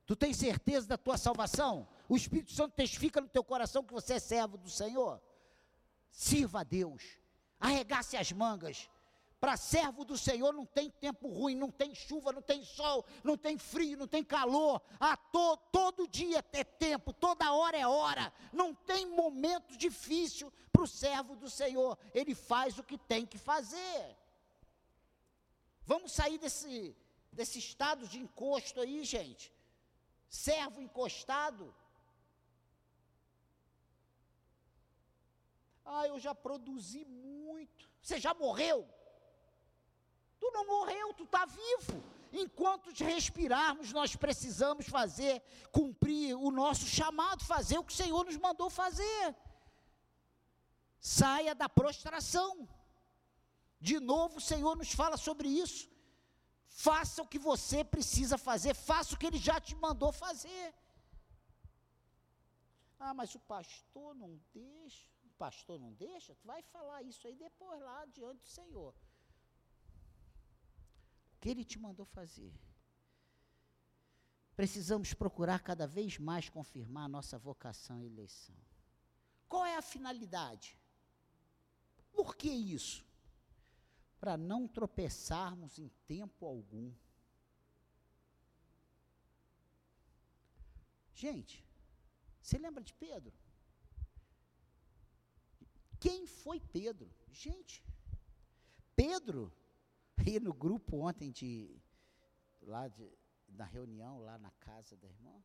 Tu 0.06 0.14
tens 0.14 0.36
certeza 0.36 0.86
da 0.86 0.96
tua 0.96 1.18
salvação? 1.18 1.88
O 2.08 2.16
Espírito 2.16 2.52
Santo 2.52 2.76
testifica 2.76 3.20
no 3.20 3.28
teu 3.28 3.42
coração 3.42 3.82
que 3.82 3.92
você 3.92 4.14
é 4.14 4.18
servo 4.20 4.56
do 4.56 4.70
Senhor? 4.70 5.20
Sirva 6.12 6.60
a 6.60 6.62
Deus. 6.62 7.02
Arregace 7.58 8.16
as 8.16 8.30
mangas. 8.30 8.88
Para 9.40 9.56
servo 9.56 10.04
do 10.04 10.16
Senhor 10.16 10.52
não 10.52 10.64
tem 10.64 10.90
tempo 10.90 11.26
ruim, 11.26 11.56
não 11.56 11.72
tem 11.72 11.92
chuva, 11.92 12.32
não 12.32 12.40
tem 12.40 12.64
sol, 12.64 13.04
não 13.24 13.36
tem 13.36 13.58
frio, 13.58 13.98
não 13.98 14.06
tem 14.06 14.22
calor. 14.22 14.80
A 15.00 15.16
to, 15.16 15.56
todo 15.72 16.06
dia 16.06 16.44
é 16.52 16.62
tempo, 16.62 17.12
toda 17.12 17.52
hora 17.52 17.76
é 17.76 17.86
hora. 17.86 18.32
Não 18.52 18.72
tem 18.72 19.06
momento 19.06 19.76
difícil 19.76 20.52
para 20.72 20.82
o 20.82 20.86
servo 20.86 21.34
do 21.34 21.50
Senhor. 21.50 21.98
Ele 22.14 22.36
faz 22.36 22.78
o 22.78 22.84
que 22.84 22.96
tem 22.96 23.26
que 23.26 23.38
fazer. 23.38 24.16
Vamos 25.84 26.12
sair 26.12 26.38
desse, 26.38 26.96
desse 27.38 27.58
estado 27.66 28.02
de 28.12 28.18
encosto 28.24 28.80
aí, 28.80 28.98
gente. 29.04 29.44
Servo 30.28 30.78
encostado. 30.86 31.64
Ah, 35.84 36.06
eu 36.12 36.18
já 36.18 36.34
produzi 36.34 37.02
muito. 37.04 37.88
Você 38.02 38.18
já 38.26 38.34
morreu? 38.34 38.78
Tu 40.40 40.50
não 40.56 40.64
morreu, 40.66 41.14
tu 41.14 41.24
está 41.28 41.44
vivo. 41.46 41.94
Enquanto 42.32 42.92
respirarmos, 43.14 43.92
nós 43.98 44.16
precisamos 44.24 44.86
fazer, 44.96 45.34
cumprir 45.78 46.34
o 46.46 46.50
nosso 46.50 46.86
chamado, 46.86 47.50
fazer 47.54 47.78
o 47.78 47.84
que 47.84 47.92
o 47.92 48.00
Senhor 48.02 48.24
nos 48.24 48.36
mandou 48.36 48.68
fazer. 48.68 49.24
Saia 50.98 51.54
da 51.54 51.68
prostração. 51.68 52.68
De 53.80 54.00
novo, 54.00 54.38
o 54.38 54.46
Senhor 54.50 54.74
nos 54.76 54.92
fala 54.92 55.16
sobre 55.16 55.48
isso. 55.48 55.88
Faça 56.68 57.22
o 57.22 57.26
que 57.26 57.38
você 57.38 57.82
precisa 57.82 58.38
fazer, 58.38 58.74
faça 58.74 59.14
o 59.14 59.18
que 59.18 59.26
Ele 59.26 59.38
já 59.38 59.60
te 59.60 59.74
mandou 59.74 60.12
fazer. 60.12 60.74
Ah, 63.00 63.14
mas 63.14 63.34
o 63.34 63.40
pastor 63.40 64.14
não 64.14 64.40
deixa. 64.52 65.06
O 65.24 65.30
pastor 65.38 65.78
não 65.80 65.92
deixa? 65.92 66.34
Tu 66.34 66.46
vai 66.46 66.62
falar 66.62 67.02
isso 67.02 67.26
aí 67.26 67.36
depois 67.36 67.80
lá 67.80 68.04
diante 68.06 68.40
do 68.40 68.46
Senhor 68.46 68.94
que 71.40 71.48
Ele 71.48 71.64
te 71.64 71.78
mandou 71.78 72.04
fazer. 72.04 72.52
Precisamos 74.56 75.14
procurar 75.14 75.60
cada 75.60 75.86
vez 75.86 76.18
mais 76.18 76.48
confirmar 76.48 77.04
a 77.04 77.08
nossa 77.08 77.38
vocação 77.38 78.00
e 78.00 78.06
eleição. 78.06 78.56
Qual 79.48 79.64
é 79.64 79.76
a 79.76 79.82
finalidade? 79.82 80.76
Por 82.12 82.34
que 82.34 82.50
isso? 82.50 83.06
Para 84.18 84.36
não 84.36 84.66
tropeçarmos 84.66 85.78
em 85.78 85.88
tempo 86.06 86.44
algum. 86.44 86.92
Gente, 91.14 91.64
você 92.42 92.58
lembra 92.58 92.82
de 92.82 92.94
Pedro? 92.94 93.32
Quem 96.00 96.26
foi 96.26 96.60
Pedro? 96.60 97.12
Gente, 97.30 97.84
Pedro 98.94 99.52
e 100.26 100.38
no 100.40 100.52
grupo 100.52 100.98
ontem 100.98 101.30
de 101.30 101.80
lá 102.62 102.88
de, 102.88 103.10
na 103.48 103.64
reunião 103.64 104.20
lá 104.20 104.38
na 104.38 104.50
casa 104.52 104.96
da 104.96 105.08
irmã, 105.08 105.42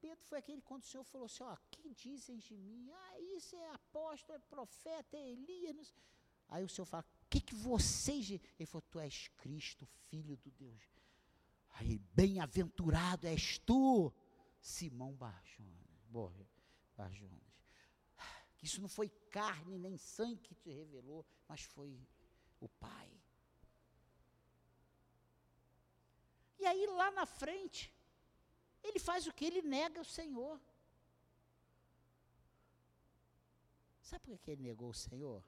Pedro 0.00 0.24
foi 0.24 0.38
aquele 0.38 0.60
quando 0.62 0.82
o 0.82 0.86
Senhor 0.86 1.04
falou 1.04 1.26
assim, 1.26 1.44
ó, 1.44 1.56
quem 1.70 1.92
dizem 1.92 2.36
de 2.38 2.56
mim? 2.56 2.90
Ah, 2.90 3.20
isso 3.36 3.54
é 3.54 3.68
apóstolo, 3.70 4.36
é 4.36 4.40
profeta, 4.40 5.16
é 5.16 5.30
Elias. 5.30 5.94
Aí 6.52 6.62
o 6.62 6.68
Senhor 6.68 6.84
fala, 6.84 7.02
o 7.22 7.26
que, 7.30 7.40
que 7.40 7.54
vocês... 7.54 8.30
Ele 8.30 8.66
falou, 8.66 8.84
tu 8.90 9.00
és 9.00 9.28
Cristo, 9.38 9.86
Filho 10.10 10.36
do 10.36 10.50
Deus. 10.50 10.82
Aí, 11.70 11.98
bem-aventurado 12.14 13.26
és 13.26 13.58
tu, 13.58 14.12
Simão 14.60 15.14
Barjonas. 15.14 16.46
Barjonas. 16.94 17.40
Isso 18.62 18.82
não 18.82 18.88
foi 18.88 19.08
carne 19.30 19.78
nem 19.78 19.96
sangue 19.96 20.42
que 20.42 20.54
te 20.54 20.70
revelou, 20.70 21.24
mas 21.48 21.62
foi 21.62 21.98
o 22.60 22.68
Pai. 22.68 23.10
E 26.58 26.66
aí 26.66 26.86
lá 26.86 27.10
na 27.12 27.24
frente, 27.24 27.90
ele 28.82 28.98
faz 28.98 29.26
o 29.26 29.32
que? 29.32 29.46
Ele 29.46 29.62
nega 29.62 30.02
o 30.02 30.04
Senhor. 30.04 30.60
Sabe 34.02 34.26
por 34.26 34.38
que 34.38 34.50
ele 34.50 34.62
negou 34.62 34.90
o 34.90 34.94
Senhor? 34.94 35.42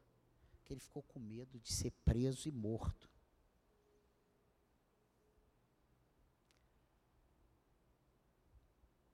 Porque 0.64 0.72
ele 0.72 0.80
ficou 0.80 1.02
com 1.02 1.20
medo 1.20 1.60
de 1.60 1.70
ser 1.70 1.90
preso 2.06 2.48
e 2.48 2.50
morto. 2.50 3.06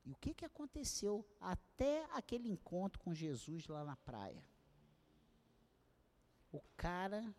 E 0.07 0.13
o 0.13 0.15
que, 0.15 0.33
que 0.33 0.45
aconteceu 0.45 1.27
até 1.41 2.05
aquele 2.13 2.49
encontro 2.49 3.01
com 3.01 3.13
Jesus 3.13 3.67
lá 3.67 3.85
na 3.85 3.97
praia? 3.97 4.45
O 6.53 6.61
cara 6.77 7.35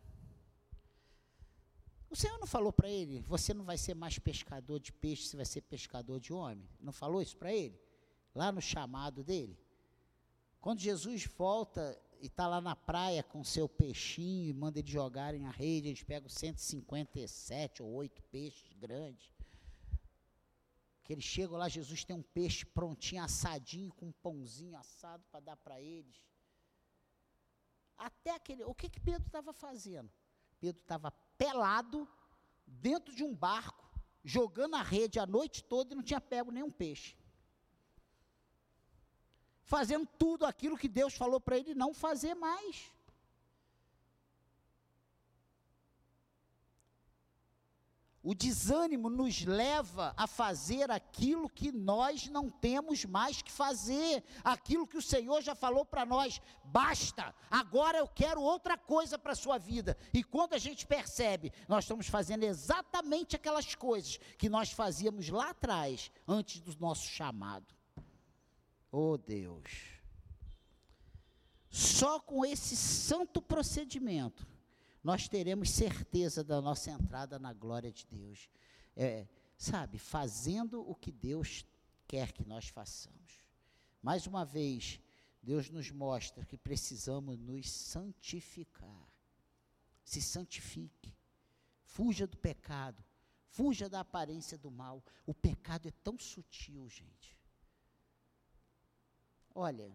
o 2.09 2.15
Senhor 2.17 2.37
não 2.37 2.45
falou 2.45 2.73
para 2.73 2.89
ele: 2.89 3.21
você 3.21 3.53
não 3.53 3.63
vai 3.63 3.77
ser 3.77 3.93
mais 3.93 4.19
pescador 4.19 4.77
de 4.77 4.91
peixe, 4.91 5.29
você 5.29 5.37
vai 5.37 5.45
ser 5.45 5.61
pescador 5.61 6.19
de 6.19 6.33
homem? 6.33 6.69
Não 6.81 6.91
falou 6.91 7.21
isso 7.21 7.37
para 7.37 7.53
ele? 7.53 7.81
Lá 8.35 8.51
no 8.51 8.61
chamado 8.61 9.23
dele? 9.23 9.57
Quando 10.59 10.81
Jesus 10.81 11.25
volta 11.25 11.97
e 12.21 12.27
está 12.27 12.47
lá 12.47 12.61
na 12.61 12.75
praia 12.75 13.23
com 13.23 13.43
seu 13.43 13.67
peixinho 13.67 14.47
e 14.47 14.53
manda 14.53 14.77
eles 14.77 14.91
jogarem 14.91 15.45
a 15.45 15.49
rede, 15.49 15.87
eles 15.87 16.03
pegam 16.03 16.29
157 16.29 17.81
ou 17.81 17.91
8 17.93 18.21
peixes 18.23 18.71
grandes. 18.73 19.31
Que 21.03 21.13
eles 21.13 21.25
chegam 21.25 21.57
lá, 21.57 21.67
Jesus 21.67 22.03
tem 22.05 22.15
um 22.15 22.21
peixe 22.21 22.63
prontinho, 22.63 23.23
assadinho, 23.23 23.91
com 23.93 24.07
um 24.07 24.11
pãozinho 24.11 24.77
assado 24.77 25.23
para 25.31 25.39
dar 25.39 25.57
para 25.57 25.81
eles. 25.81 26.15
Até 27.97 28.35
aquele. 28.35 28.63
O 28.65 28.75
que, 28.75 28.87
que 28.87 28.99
Pedro 28.99 29.25
estava 29.25 29.51
fazendo? 29.51 30.11
Pedro 30.59 30.79
estava 30.79 31.09
pelado, 31.39 32.07
dentro 32.67 33.15
de 33.15 33.23
um 33.23 33.35
barco, 33.35 33.99
jogando 34.23 34.75
a 34.75 34.83
rede 34.83 35.19
a 35.19 35.25
noite 35.25 35.63
toda 35.63 35.93
e 35.93 35.95
não 35.95 36.03
tinha 36.03 36.21
pego 36.21 36.51
nenhum 36.51 36.71
peixe. 36.71 37.17
Fazendo 39.71 40.05
tudo 40.19 40.45
aquilo 40.45 40.77
que 40.77 40.89
Deus 40.89 41.13
falou 41.13 41.39
para 41.39 41.57
ele 41.57 41.73
não 41.73 41.93
fazer 41.93 42.35
mais. 42.35 42.91
O 48.21 48.35
desânimo 48.35 49.09
nos 49.09 49.45
leva 49.45 50.13
a 50.17 50.27
fazer 50.27 50.91
aquilo 50.91 51.49
que 51.49 51.71
nós 51.71 52.27
não 52.27 52.49
temos 52.49 53.05
mais 53.05 53.41
que 53.41 53.49
fazer, 53.49 54.21
aquilo 54.43 54.85
que 54.85 54.97
o 54.97 55.01
Senhor 55.01 55.41
já 55.41 55.55
falou 55.55 55.85
para 55.85 56.05
nós, 56.05 56.41
basta, 56.65 57.33
agora 57.49 57.97
eu 57.97 58.09
quero 58.09 58.41
outra 58.41 58.77
coisa 58.77 59.17
para 59.17 59.31
a 59.31 59.35
sua 59.35 59.57
vida. 59.57 59.97
E 60.13 60.21
quando 60.21 60.53
a 60.53 60.57
gente 60.57 60.85
percebe, 60.85 61.53
nós 61.65 61.85
estamos 61.85 62.07
fazendo 62.07 62.43
exatamente 62.43 63.37
aquelas 63.37 63.73
coisas 63.73 64.19
que 64.37 64.49
nós 64.49 64.69
fazíamos 64.69 65.29
lá 65.29 65.51
atrás, 65.51 66.11
antes 66.27 66.59
do 66.59 66.77
nosso 66.77 67.07
chamado. 67.07 67.80
Oh 68.91 69.17
Deus! 69.17 70.01
Só 71.69 72.19
com 72.19 72.45
esse 72.45 72.75
santo 72.75 73.41
procedimento 73.41 74.45
nós 75.03 75.27
teremos 75.27 75.69
certeza 75.69 76.43
da 76.43 76.61
nossa 76.61 76.91
entrada 76.91 77.39
na 77.39 77.53
glória 77.53 77.91
de 77.91 78.05
Deus. 78.05 78.49
É, 78.95 79.27
sabe, 79.57 79.97
fazendo 79.97 80.87
o 80.87 80.93
que 80.93 81.11
Deus 81.11 81.65
quer 82.07 82.31
que 82.31 82.43
nós 82.43 82.67
façamos. 82.67 83.41
Mais 84.01 84.27
uma 84.27 84.43
vez, 84.43 84.99
Deus 85.41 85.69
nos 85.69 85.89
mostra 85.89 86.45
que 86.45 86.57
precisamos 86.57 87.37
nos 87.39 87.69
santificar. 87.69 89.09
Se 90.03 90.21
santifique. 90.21 91.15
Fuja 91.83 92.27
do 92.27 92.37
pecado. 92.37 93.03
Fuja 93.47 93.89
da 93.89 94.01
aparência 94.01 94.57
do 94.57 94.69
mal. 94.69 95.03
O 95.25 95.33
pecado 95.33 95.87
é 95.87 95.91
tão 96.03 96.17
sutil, 96.17 96.87
gente. 96.89 97.40
Olha, 99.53 99.91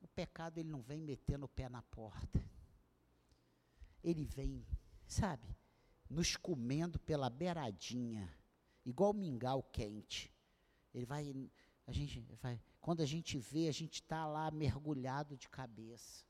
o 0.00 0.08
pecado 0.08 0.58
ele 0.58 0.68
não 0.68 0.80
vem 0.80 1.00
metendo 1.00 1.46
o 1.46 1.48
pé 1.48 1.68
na 1.68 1.82
porta 1.82 2.42
ele 4.02 4.24
vem, 4.24 4.64
sabe, 5.06 5.56
nos 6.08 6.36
comendo 6.36 6.98
pela 6.98 7.28
beiradinha, 7.28 8.32
igual 8.84 9.12
mingau 9.12 9.62
quente. 9.62 10.32
Ele 10.94 11.04
vai, 11.04 11.50
a 11.86 11.92
gente 11.92 12.20
vai, 12.40 12.60
quando 12.80 13.02
a 13.02 13.06
gente 13.06 13.38
vê, 13.38 13.68
a 13.68 13.72
gente 13.72 13.94
está 13.94 14.26
lá 14.26 14.50
mergulhado 14.50 15.36
de 15.36 15.48
cabeça. 15.48 16.24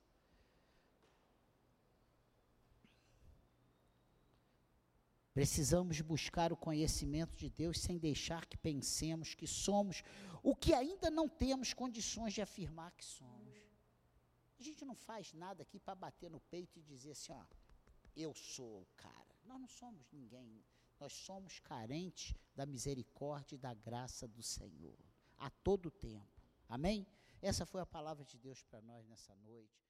Precisamos 5.38 6.00
buscar 6.00 6.52
o 6.52 6.56
conhecimento 6.56 7.36
de 7.36 7.48
Deus 7.48 7.78
sem 7.78 7.96
deixar 7.96 8.44
que 8.44 8.56
pensemos 8.56 9.36
que 9.36 9.46
somos 9.46 10.02
o 10.42 10.52
que 10.52 10.74
ainda 10.74 11.12
não 11.12 11.28
temos 11.28 11.72
condições 11.72 12.34
de 12.34 12.42
afirmar 12.42 12.90
que 12.90 13.04
somos. 13.04 13.54
A 14.58 14.62
gente 14.64 14.84
não 14.84 14.96
faz 14.96 15.32
nada 15.32 15.62
aqui 15.62 15.78
para 15.78 15.94
bater 15.94 16.28
no 16.28 16.40
peito 16.40 16.80
e 16.80 16.82
dizer 16.82 17.12
assim, 17.12 17.30
ó, 17.30 17.44
eu 18.16 18.34
sou 18.34 18.80
o 18.80 18.88
cara. 18.96 19.36
Nós 19.44 19.60
não 19.60 19.68
somos 19.68 20.10
ninguém. 20.10 20.60
Nós 20.98 21.12
somos 21.12 21.60
carentes 21.60 22.34
da 22.56 22.66
misericórdia 22.66 23.54
e 23.54 23.58
da 23.58 23.72
graça 23.72 24.26
do 24.26 24.42
Senhor 24.42 24.98
a 25.36 25.48
todo 25.48 25.88
tempo. 25.88 26.42
Amém? 26.68 27.06
Essa 27.40 27.64
foi 27.64 27.80
a 27.80 27.86
palavra 27.86 28.24
de 28.24 28.36
Deus 28.38 28.64
para 28.64 28.80
nós 28.80 29.06
nessa 29.06 29.36
noite. 29.36 29.87